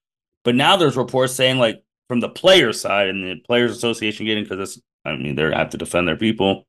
[0.44, 4.44] But now there's reports saying like from the player side and the players association getting
[4.44, 6.64] because it's I mean they have to defend their people.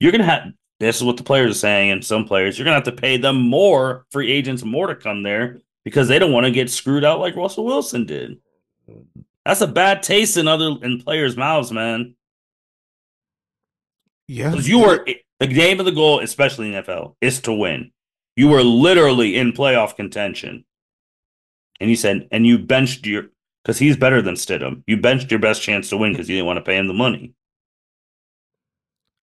[0.00, 0.48] You're gonna have
[0.80, 3.16] this is what the players are saying, and some players you're gonna have to pay
[3.16, 7.04] them more free agents more to come there because they don't want to get screwed
[7.04, 8.38] out like Russell Wilson did.
[9.46, 12.16] That's a bad taste in other in players' mouths, man.
[14.26, 15.06] Yeah, because you were
[15.38, 17.92] the game of the goal, especially in NFL, is to win.
[18.38, 20.64] You were literally in playoff contention,
[21.80, 23.30] and you said, and you benched your
[23.64, 24.84] because he's better than Stidham.
[24.86, 26.94] You benched your best chance to win because you didn't want to pay him the
[26.94, 27.34] money.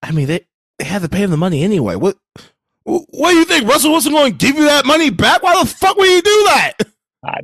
[0.04, 0.46] I mean, they
[0.80, 1.96] they had to pay him the money anyway.
[1.96, 2.18] What
[2.84, 3.70] what do you think?
[3.70, 5.42] Russell Wilson going to give you that money back?
[5.42, 6.74] Why the fuck would he do that?
[7.24, 7.40] I,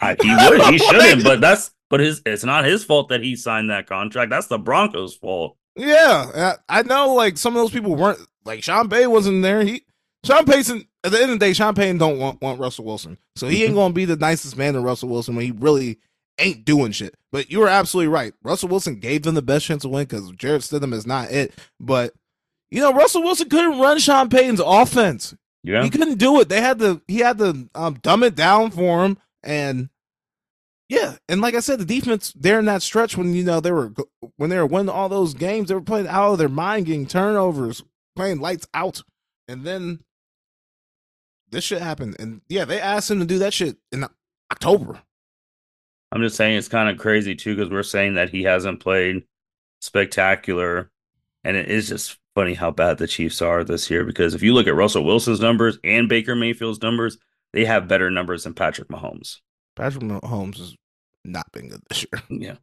[0.00, 0.72] I, he would.
[0.72, 1.24] He shouldn't.
[1.24, 2.22] But that's but his.
[2.26, 4.30] It's not his fault that he signed that contract.
[4.30, 5.56] That's the Broncos' fault.
[5.74, 7.14] Yeah, I know.
[7.14, 8.20] Like some of those people weren't.
[8.44, 9.62] Like Sean Payton wasn't there.
[9.62, 9.82] He
[10.24, 10.87] Sean Payton.
[11.04, 13.62] At the end of the day, Sean Payton don't want, want Russell Wilson, so he
[13.62, 13.78] ain't mm-hmm.
[13.78, 15.98] gonna be the nicest man to Russell Wilson when he really
[16.38, 17.14] ain't doing shit.
[17.30, 18.32] But you were absolutely right.
[18.42, 21.54] Russell Wilson gave them the best chance to win because Jarrett Stidham is not it.
[21.78, 22.14] But
[22.70, 25.34] you know, Russell Wilson couldn't run Sean Payton's offense.
[25.62, 25.82] Yeah.
[25.82, 26.48] He couldn't do it.
[26.48, 29.88] They had to he had to um, dumb it down for him and
[30.88, 33.72] yeah, and like I said, the defense there in that stretch when you know they
[33.72, 33.92] were
[34.36, 37.06] when they were winning all those games, they were playing out of their mind, getting
[37.06, 37.84] turnovers,
[38.16, 39.02] playing lights out,
[39.48, 40.00] and then
[41.50, 42.16] this shit happened.
[42.18, 44.04] And yeah, they asked him to do that shit in
[44.50, 45.00] October.
[46.10, 49.24] I'm just saying it's kind of crazy too because we're saying that he hasn't played
[49.80, 50.90] spectacular,
[51.44, 54.54] and it is just funny how bad the Chiefs are this year because if you
[54.54, 57.18] look at Russell Wilson's numbers and Baker Mayfield's numbers,
[57.52, 59.38] they have better numbers than Patrick Mahomes.
[59.76, 60.74] Patrick Mahomes has
[61.24, 62.22] not been good this year.
[62.30, 62.56] Yeah.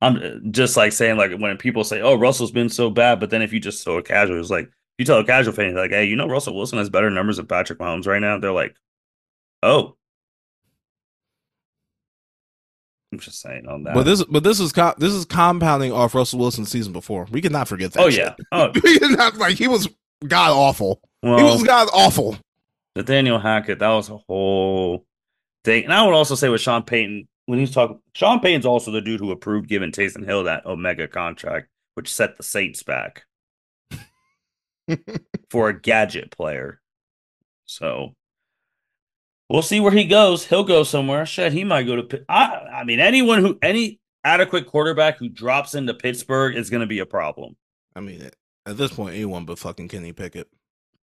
[0.00, 3.30] I'm uh, just like saying like when people say, "Oh, Russell's been so bad," but
[3.30, 4.68] then if you just so casual, it's like
[4.98, 7.46] you tell a casual fan like, "Hey, you know Russell Wilson has better numbers than
[7.46, 8.74] Patrick Mahomes right now." They're like,
[9.62, 9.96] "Oh,
[13.12, 13.94] I'm just saying on that.
[13.94, 17.26] But this, but this is co- this is compounding off Russell Wilson's season before.
[17.30, 18.00] We cannot forget that.
[18.02, 18.24] Oh shit.
[18.26, 18.34] yeah.
[18.52, 19.88] Oh, we cannot like he was
[20.26, 21.00] god awful.
[21.22, 22.38] Well, he was god awful.
[22.96, 25.04] Nathaniel Hackett, that was a whole
[25.64, 25.84] thing.
[25.84, 29.00] And I would also say with Sean Payton, when he's talking, Sean Payton's also the
[29.00, 33.24] dude who approved giving Taysom Hill that Omega contract, which set the Saints back
[35.50, 36.80] for a gadget player.
[37.66, 38.14] So
[39.48, 40.46] we'll see where he goes.
[40.46, 41.26] He'll go somewhere.
[41.26, 42.24] Shit, he might go to.
[42.28, 46.86] I, I mean, anyone who any adequate quarterback who drops into Pittsburgh is going to
[46.86, 47.56] be a problem.
[47.94, 48.30] I mean,
[48.66, 50.48] at this point, anyone but fucking Kenny Pickett.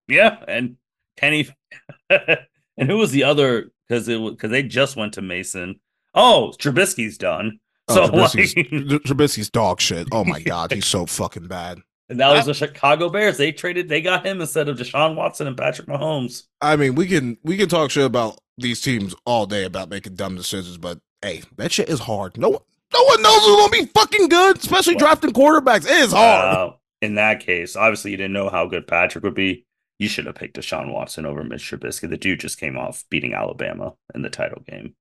[0.07, 0.77] Yeah, and
[1.17, 1.49] Kenny,
[2.11, 3.71] and who was the other?
[3.89, 5.81] Because it because they just went to Mason.
[6.15, 7.61] oh, Trubisky's done.
[7.89, 10.09] Oh, So Trubisky's, like, Trubisky's dog shit.
[10.13, 11.81] Oh my god, he's so fucking bad.
[12.09, 13.37] And that was the Chicago Bears.
[13.37, 16.45] They traded, they got him instead of Deshaun Watson and Patrick Mahomes.
[16.61, 20.15] I mean, we can we can talk shit about these teams all day about making
[20.15, 22.37] dumb decisions, but hey, that shit is hard.
[22.39, 25.85] No one, no one knows who's gonna be fucking good, especially Well, drafting quarterbacks.
[25.85, 26.57] It is hard.
[26.57, 29.67] Uh, in that case, obviously you didn't know how good Patrick would be.
[29.99, 32.09] You should have picked Deshaun Watson over Mitch Trubisky.
[32.09, 34.95] The dude just came off beating Alabama in the title game.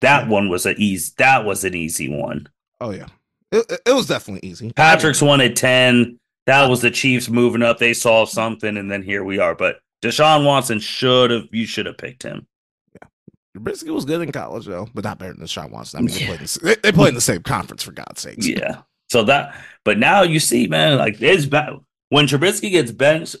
[0.00, 1.12] That one was an easy.
[1.18, 2.48] That was an easy one.
[2.80, 3.06] oh yeah,
[3.54, 4.72] it, it- was definitely easy.
[4.72, 6.18] Patrick's one at ten.
[6.46, 7.78] That was the Chiefs moving up.
[7.78, 9.54] They saw something, and then here we are.
[9.54, 11.44] But Deshaun Watson should have.
[11.52, 12.46] You should have picked him.
[12.94, 13.08] Yeah.
[13.56, 15.98] Trubisky was good in college though, but not better than Sean Watson.
[15.98, 16.26] I mean, they Yeah.
[16.26, 18.46] played in, the- they, they played in the same conference for God's sakes.
[18.46, 18.82] Yeah.
[19.10, 21.74] So that, but now you see, man, like it's bad
[22.10, 23.36] when Trubisky gets benched.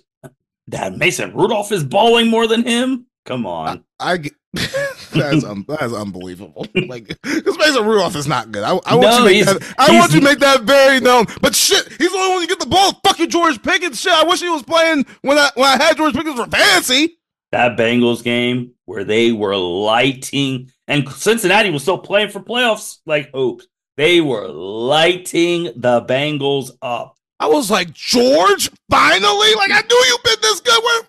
[0.68, 3.04] That Mason Rudolph is balling more than him.
[3.26, 3.84] Come on.
[4.00, 4.32] I get
[5.12, 6.66] that's um, that's unbelievable.
[6.86, 8.62] Like because Mason Rudolph is not good.
[8.62, 9.74] I, I want No, you to make that.
[9.78, 11.26] I want you to make that very known.
[11.40, 13.00] But shit, he's the only one to get the ball.
[13.04, 14.00] Fuck you, George Pickens.
[14.00, 17.18] Shit, I wish he was playing when I when I had George Pickens for fancy.
[17.52, 23.30] that Bengals game where they were lighting and Cincinnati was still playing for playoffs like
[23.32, 23.66] hopes.
[23.96, 27.16] They were lighting the Bengals up.
[27.40, 29.54] I was like, George, finally!
[29.56, 30.82] Like I knew you've been this good.
[30.82, 31.02] Where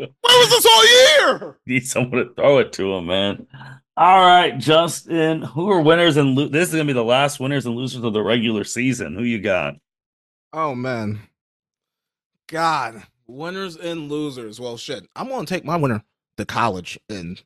[0.00, 0.86] where was this all
[1.40, 1.58] year?
[1.66, 3.46] Need someone to throw it to him, man.
[3.96, 5.42] All right, Justin.
[5.42, 8.12] Who are winners and lo- this is gonna be the last winners and losers of
[8.12, 9.14] the regular season?
[9.14, 9.74] Who you got?
[10.52, 11.20] Oh man.
[12.48, 13.02] God.
[13.26, 14.58] Winners and losers.
[14.58, 15.06] Well shit.
[15.14, 16.02] I'm gonna take my winner
[16.38, 17.40] to college and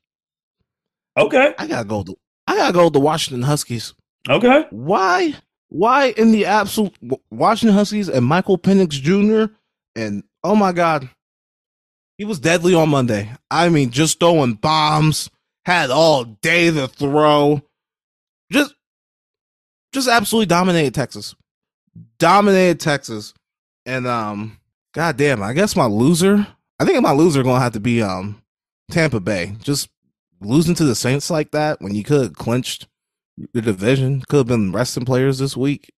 [1.19, 3.95] Okay, I gotta go to I gotta go to the Washington Huskies.
[4.29, 4.67] okay.
[4.71, 5.35] Why?
[5.69, 6.95] Why in the absolute
[7.31, 9.53] Washington Huskies and Michael Penix Jr.
[9.97, 11.09] and oh my god,
[12.19, 13.31] he was deadly on Monday.
[13.51, 15.31] I mean, just throwing bombs,
[15.65, 17.63] had all day to throw,
[18.53, 18.75] just,
[19.93, 21.35] just absolutely dominated Texas,
[22.19, 23.35] dominated Texas,
[23.87, 24.59] and um,
[24.93, 26.47] goddamn, I guess my loser.
[26.79, 28.43] I think my loser gonna have to be um
[28.91, 29.55] Tampa Bay.
[29.63, 29.89] Just
[30.41, 32.89] losing to the Saints like that when you could have clinched
[33.53, 34.23] the division.
[34.29, 35.93] Could have been resting players this week.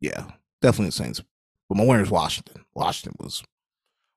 [0.00, 1.22] Yeah, definitely the Saints.
[1.68, 2.64] But my winner is Washington.
[2.74, 3.42] Washington was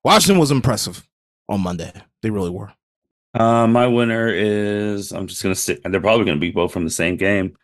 [0.06, 1.04] Washington was impressive
[1.48, 1.92] on Monday.
[2.22, 2.72] They really were.
[3.34, 5.82] Uh, my winner is I'm just gonna stick.
[5.82, 7.56] They're probably gonna be both from the same game.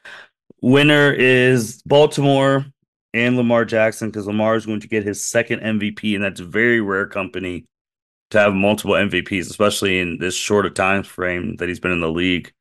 [0.61, 2.67] Winner is Baltimore
[3.15, 6.81] and Lamar Jackson because Lamar is going to get his second MVP, and that's very
[6.81, 7.65] rare company
[8.31, 12.01] to have multiple MVPs, especially in this short a time frame that he's been in
[12.01, 12.53] the league.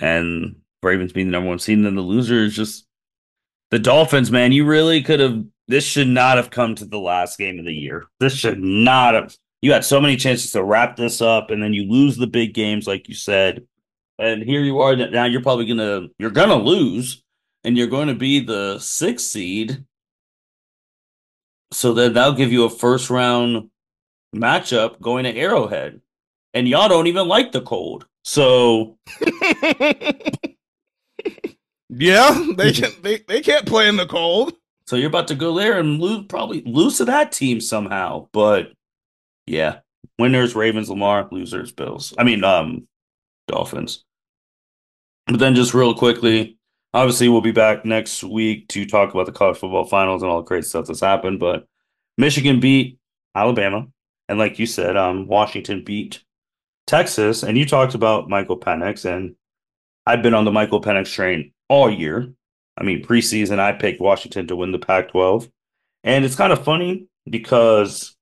[0.00, 2.86] And Ravens being the number one seed, and then the loser is just
[3.70, 4.30] the Dolphins.
[4.30, 5.44] Man, you really could have.
[5.68, 8.06] This should not have come to the last game of the year.
[8.20, 11.72] This should not have you had so many chances to wrap this up and then
[11.72, 13.64] you lose the big games like you said
[14.18, 17.22] and here you are now you're probably gonna you're gonna lose
[17.62, 19.84] and you're going to be the sixth seed
[21.72, 23.70] so then that'll give you a first round
[24.34, 26.00] matchup going to arrowhead
[26.54, 28.98] and y'all don't even like the cold so
[31.88, 34.54] yeah, they can they, they can't play in the cold.
[34.92, 38.72] So you're about to go there and lose probably lose to that team somehow but
[39.46, 39.78] yeah
[40.18, 42.86] winners ravens lamar losers bills i mean um
[43.48, 44.04] dolphins
[45.26, 46.58] But then just real quickly,
[46.94, 50.38] obviously we'll be back next week to talk about the college football finals and all
[50.42, 51.40] the great stuff that's happened.
[51.40, 51.66] But
[52.18, 52.98] Michigan beat
[53.34, 53.86] Alabama,
[54.28, 56.22] and like you said, um, Washington beat
[56.86, 57.42] Texas.
[57.42, 59.36] And you talked about Michael Penix, and
[60.06, 62.32] I've been on the Michael Penix train all year.
[62.76, 65.50] I mean, preseason I picked Washington to win the Pac-12,
[66.04, 68.16] and it's kind of funny because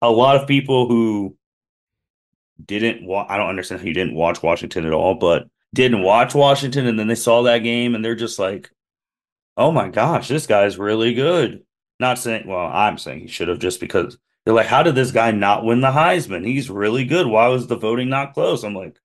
[0.00, 1.36] a lot of people who
[2.64, 6.34] didn't wa- I don't understand how you didn't watch Washington at all, but didn't watch
[6.34, 8.70] Washington and then they saw that game and they're just like,
[9.56, 11.64] "Oh my gosh, this guy's really good."
[12.00, 15.12] Not saying, well, I'm saying he should have just because they're like, "How did this
[15.12, 16.46] guy not win the Heisman?
[16.46, 17.26] He's really good.
[17.26, 18.98] Why was the voting not close?" I'm like,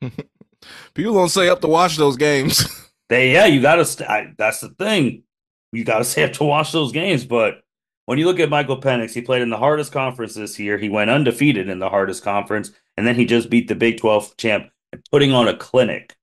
[0.94, 2.64] People don't stay up to watch those games.
[3.12, 5.24] "They yeah, you got to st- I, that's the thing.
[5.70, 7.62] You got to stay up to watch those games, but
[8.06, 10.78] when you look at Michael Penix, he played in the hardest conference this year.
[10.78, 14.36] He went undefeated in the hardest conference, and then he just beat the Big 12
[14.38, 14.70] champ,
[15.10, 16.16] putting on a clinic.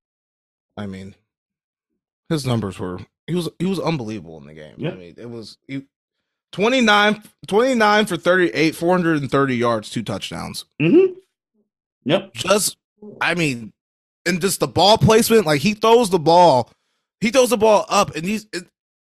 [0.77, 1.13] I mean,
[2.27, 4.73] his numbers were he was he was unbelievable in the game.
[4.77, 4.91] Yeah.
[4.91, 5.83] I mean, it was he,
[6.53, 10.65] 29, 29 for 38, 430 yards, two touchdowns.
[10.81, 11.13] Mm-hmm.
[12.05, 12.33] Yep.
[12.33, 12.77] Just
[13.21, 13.73] I mean,
[14.25, 16.71] and just the ball placement, like he throws the ball,
[17.21, 18.65] he throws the ball up and these it,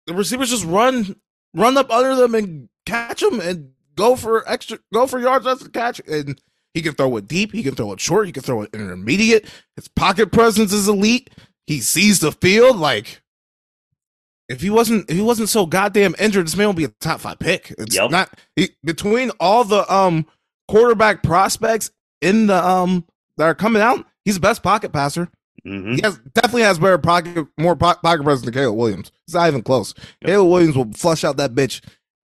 [0.06, 1.16] the receivers just run
[1.54, 5.64] run up under them and catch them and go for extra go for yards after
[5.64, 6.40] the catch and
[6.74, 7.52] He can throw it deep.
[7.52, 8.26] He can throw it short.
[8.26, 9.46] He can throw it intermediate.
[9.76, 11.30] His pocket presence is elite.
[11.68, 12.76] He sees the field.
[12.76, 13.22] Like
[14.48, 17.20] if he wasn't if he wasn't so goddamn injured, this man would be a top
[17.20, 17.72] five pick.
[17.78, 18.10] It's yep.
[18.10, 20.26] not he, between all the um
[20.66, 23.04] quarterback prospects in the um
[23.36, 24.04] that are coming out.
[24.24, 25.28] He's the best pocket passer.
[25.66, 25.94] Mm-hmm.
[25.94, 29.10] He has definitely has better pocket, more pocket presence than Caleb Williams.
[29.26, 29.94] It's not even close.
[29.96, 30.28] Yep.
[30.28, 31.82] Caleb Williams will flush out that bitch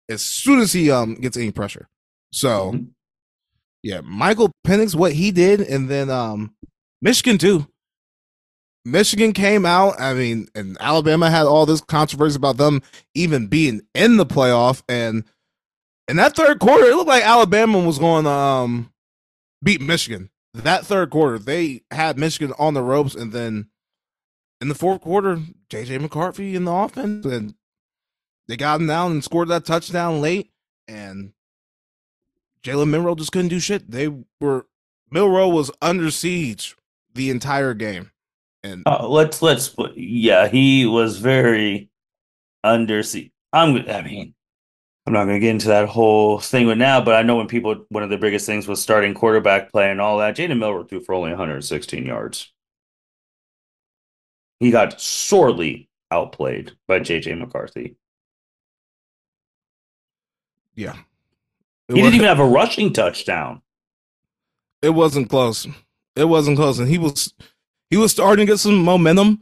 [0.08, 1.88] as soon as he um gets any pressure.
[2.32, 2.84] So, mm-hmm.
[3.82, 6.54] yeah, Michael Penix, what he did, and then um
[7.02, 7.66] Michigan too.
[8.86, 10.00] Michigan came out.
[10.00, 12.82] I mean, and Alabama had all this controversy about them
[13.14, 15.24] even being in the playoff, and
[16.08, 18.92] in that third quarter, it looked like Alabama was going to um
[19.62, 20.30] beat Michigan
[20.64, 23.68] that third quarter, they had Michigan on the ropes, and then
[24.60, 25.38] in the fourth quarter,
[25.70, 27.54] JJ McCarthy in the offense, and
[28.48, 30.50] they got him down and scored that touchdown late,
[30.88, 31.32] and
[32.62, 33.90] Jalen Milroe just couldn't do shit.
[33.90, 34.08] They
[34.40, 34.66] were
[35.10, 36.76] Milroe was under siege
[37.14, 38.10] the entire game,
[38.62, 41.90] and uh, let's let's yeah, he was very
[42.64, 43.30] under siege.
[43.52, 44.34] I'm I mean
[45.06, 47.46] I'm not going to get into that whole thing right now, but I know when
[47.46, 50.36] people, one of the biggest things was starting quarterback play and all that.
[50.36, 52.52] Jalen Milroe threw for only 116 yards.
[54.58, 57.96] He got sorely outplayed by JJ McCarthy.
[60.74, 60.96] Yeah.
[61.88, 63.62] It he didn't even have a rushing touchdown.
[64.82, 65.68] It wasn't close.
[66.16, 66.78] It wasn't close.
[66.78, 67.32] And he was
[67.90, 69.40] he was starting to get some momentum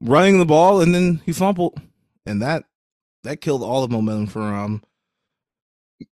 [0.00, 1.80] running the ball and then he fumbled.
[2.24, 2.64] And that
[3.24, 4.82] that killed all the momentum for um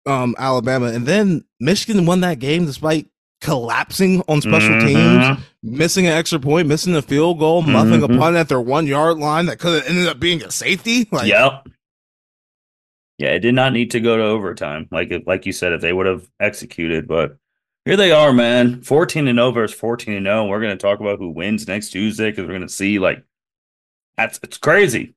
[0.06, 3.08] um, Alabama, and then Michigan won that game despite
[3.42, 4.88] collapsing on special mm-hmm.
[4.88, 7.72] teams, missing an extra point, missing a field goal, mm-hmm.
[7.72, 10.52] muffing a punt at their one yard line that could have ended up being a
[10.52, 11.08] safety.
[11.12, 11.68] Like, yep.
[13.18, 15.92] Yeah, it did not need to go to overtime, like like you said, if they
[15.92, 17.06] would have executed.
[17.06, 17.38] But
[17.84, 18.82] here they are, man.
[18.82, 20.44] Fourteen and over is fourteen and zero.
[20.44, 20.48] Oh.
[20.48, 23.24] We're going to talk about who wins next Tuesday because we're going to see like
[24.16, 25.16] that's it's crazy.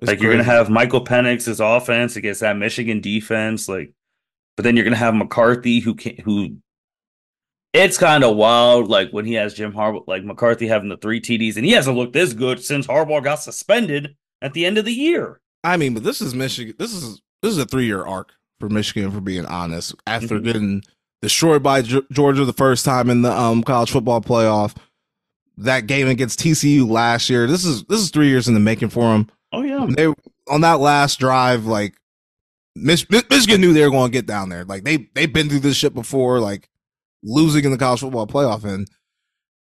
[0.00, 0.24] It's like crazy.
[0.24, 3.92] you're gonna have Michael Penix's offense against that Michigan defense, like,
[4.56, 6.56] but then you're gonna have McCarthy who can who.
[7.72, 11.20] It's kind of wild, like when he has Jim Harbaugh, like McCarthy having the three
[11.20, 14.84] TDs, and he hasn't looked this good since Harbaugh got suspended at the end of
[14.84, 15.40] the year.
[15.64, 16.74] I mean, but this is Michigan.
[16.78, 19.94] This is this is a three year arc for Michigan, for being honest.
[20.06, 20.44] After mm-hmm.
[20.44, 20.82] getting
[21.22, 24.76] destroyed by G- Georgia the first time in the um, college football playoff,
[25.56, 27.46] that game against TCU last year.
[27.46, 29.28] This is this is three years in the making for them.
[29.52, 29.86] Oh yeah.
[29.88, 30.12] They
[30.48, 31.94] on that last drive, like
[32.74, 34.64] Mich- Michigan knew they were going to get down there.
[34.64, 36.68] Like they they've been through this shit before, like
[37.22, 38.64] losing in the college football playoff.
[38.64, 38.88] And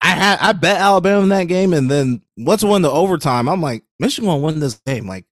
[0.01, 3.49] I had I bet Alabama in that game, and then once it went to overtime,
[3.49, 5.07] I'm like Michigan will win this game.
[5.07, 5.27] Like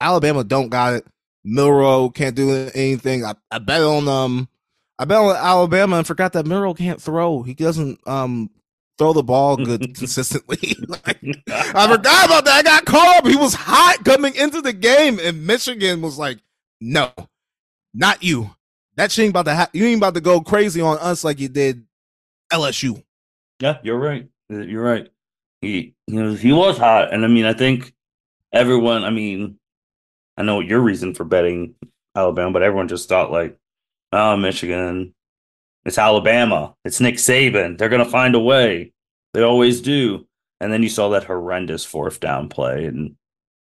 [0.00, 1.06] Alabama don't got it.
[1.44, 3.24] Milroe can't do anything.
[3.24, 4.48] I, I bet on um
[4.98, 7.42] I bet on Alabama and forgot that Milroe can't throw.
[7.42, 8.50] He doesn't um
[8.98, 10.76] throw the ball good consistently.
[10.88, 12.58] like, I forgot about that.
[12.58, 13.26] I got caught up.
[13.26, 16.38] He was hot coming into the game, and Michigan was like,
[16.80, 17.12] "No,
[17.94, 18.50] not you.
[18.96, 21.40] That shit ain't about to ha- you ain't about to go crazy on us like
[21.40, 21.84] you did
[22.52, 23.02] LSU."
[23.60, 24.28] Yeah, you're right.
[24.48, 25.10] You're right.
[25.60, 27.94] He you know he was hot, and I mean I think
[28.52, 29.04] everyone.
[29.04, 29.58] I mean,
[30.36, 31.74] I know your reason for betting
[32.14, 33.58] Alabama, but everyone just thought like,
[34.12, 35.14] "Oh, Michigan."
[35.86, 36.74] It's Alabama.
[36.84, 37.78] It's Nick Saban.
[37.78, 38.92] They're going to find a way.
[39.32, 40.26] They always do.
[40.60, 43.14] And then you saw that horrendous fourth down play, and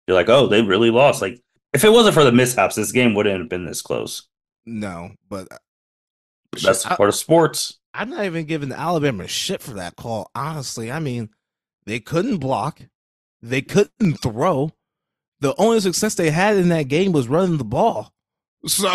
[0.06, 1.22] you're like, oh, they really lost.
[1.22, 1.40] Like,
[1.72, 4.26] if it wasn't for the mishaps, this game wouldn't have been this close.
[4.66, 5.58] No, but uh,
[6.62, 7.78] that's I, part of sports.
[7.94, 10.30] I'm not even giving Alabama shit for that call.
[10.34, 11.28] Honestly, I mean,
[11.86, 12.80] they couldn't block,
[13.40, 14.72] they couldn't throw.
[15.40, 18.12] The only success they had in that game was running the ball.
[18.66, 18.90] So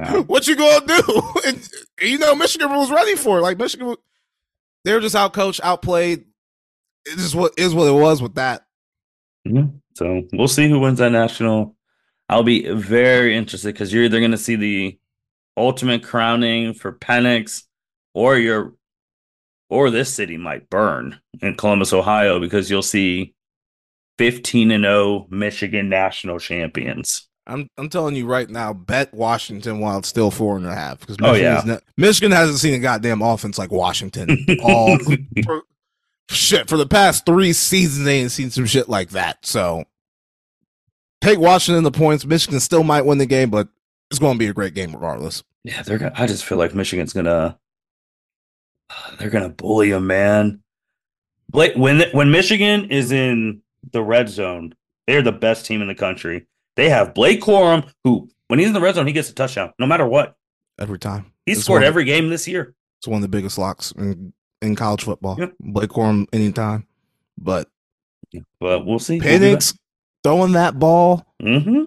[0.26, 1.22] what you gonna do?
[1.46, 1.68] and
[2.00, 3.42] you know, Michigan was ready for it.
[3.42, 3.96] Like Michigan,
[4.84, 6.24] they were just outcoached, outplayed.
[7.04, 8.66] It is what is what it was with that.
[9.46, 9.76] Mm-hmm.
[9.94, 11.76] So we'll see who wins that national.
[12.28, 14.98] I'll be very interested because you're either going to see the
[15.56, 17.64] ultimate crowning for Penix,
[18.14, 18.74] or your,
[19.68, 23.34] or this city might burn in Columbus, Ohio, because you'll see
[24.18, 27.28] 15 and 0 Michigan national champions.
[27.46, 31.00] I'm I'm telling you right now, bet Washington while it's still four and a half
[31.00, 31.62] because oh, yeah.
[31.64, 34.96] Ne- Michigan hasn't seen a goddamn offense like Washington all
[35.44, 35.62] for,
[36.30, 38.04] shit for the past three seasons.
[38.04, 39.44] They ain't seen some shit like that.
[39.44, 39.84] So
[41.20, 42.24] take Washington the points.
[42.24, 43.68] Michigan still might win the game, but
[44.10, 45.42] it's going to be a great game regardless.
[45.64, 45.98] Yeah, they're.
[45.98, 47.58] Gonna, I just feel like Michigan's gonna.
[49.18, 50.62] They're gonna bully them, man.
[51.52, 53.62] Like when when Michigan is in
[53.92, 54.74] the red zone,
[55.06, 56.46] they're the best team in the country
[56.76, 59.72] they have Blake Corum, who, when he's in the red zone, he gets a touchdown,
[59.78, 60.36] no matter what.
[60.80, 61.32] Every time.
[61.46, 62.74] He It's scored every game this year.
[62.98, 65.36] It's one of the biggest locks in, in college football.
[65.38, 65.46] Yeah.
[65.60, 66.86] Blake Corum anytime.
[67.38, 67.68] But
[68.60, 69.18] But we'll see.
[69.20, 69.76] Penix
[70.22, 71.84] throwing that ball, Mm-hmm.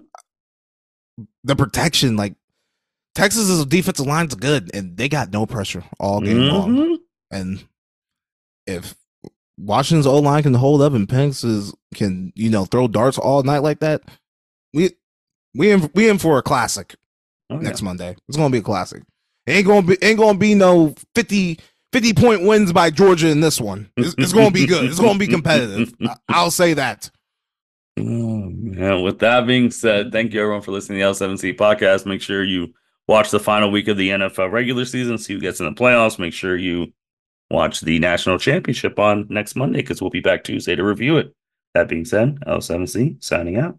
[1.44, 2.34] the protection, like
[3.14, 6.70] Texas's defensive line's good, and they got no pressure all game long.
[6.76, 6.94] Mm-hmm.
[7.30, 7.64] And
[8.66, 8.94] if
[9.58, 13.42] Washington's O line can hold up and Penix is can you know throw darts all
[13.42, 14.02] night like that,
[14.74, 14.90] we
[15.54, 16.94] we in, we in for a classic
[17.48, 17.60] Oh, yeah.
[17.62, 18.16] next Monday.
[18.28, 19.02] It's gonna be a classic.
[19.46, 21.58] It ain't gonna be ain't gonna be no 50,
[21.92, 23.88] 50 point wins by Georgia in this one.
[23.96, 24.84] It's, it's gonna be good.
[24.84, 25.94] It's gonna be competitive.
[26.02, 27.10] I, I'll say that.
[27.98, 29.00] Oh, man.
[29.02, 32.04] With that being said, thank you everyone for listening to the L7C podcast.
[32.04, 32.74] Make sure you
[33.08, 36.18] watch the final week of the NFL regular season, see who gets in the playoffs.
[36.18, 36.92] Make sure you
[37.50, 41.34] watch the national championship on next Monday because we'll be back Tuesday to review it.
[41.72, 43.78] That being said, L7C signing out.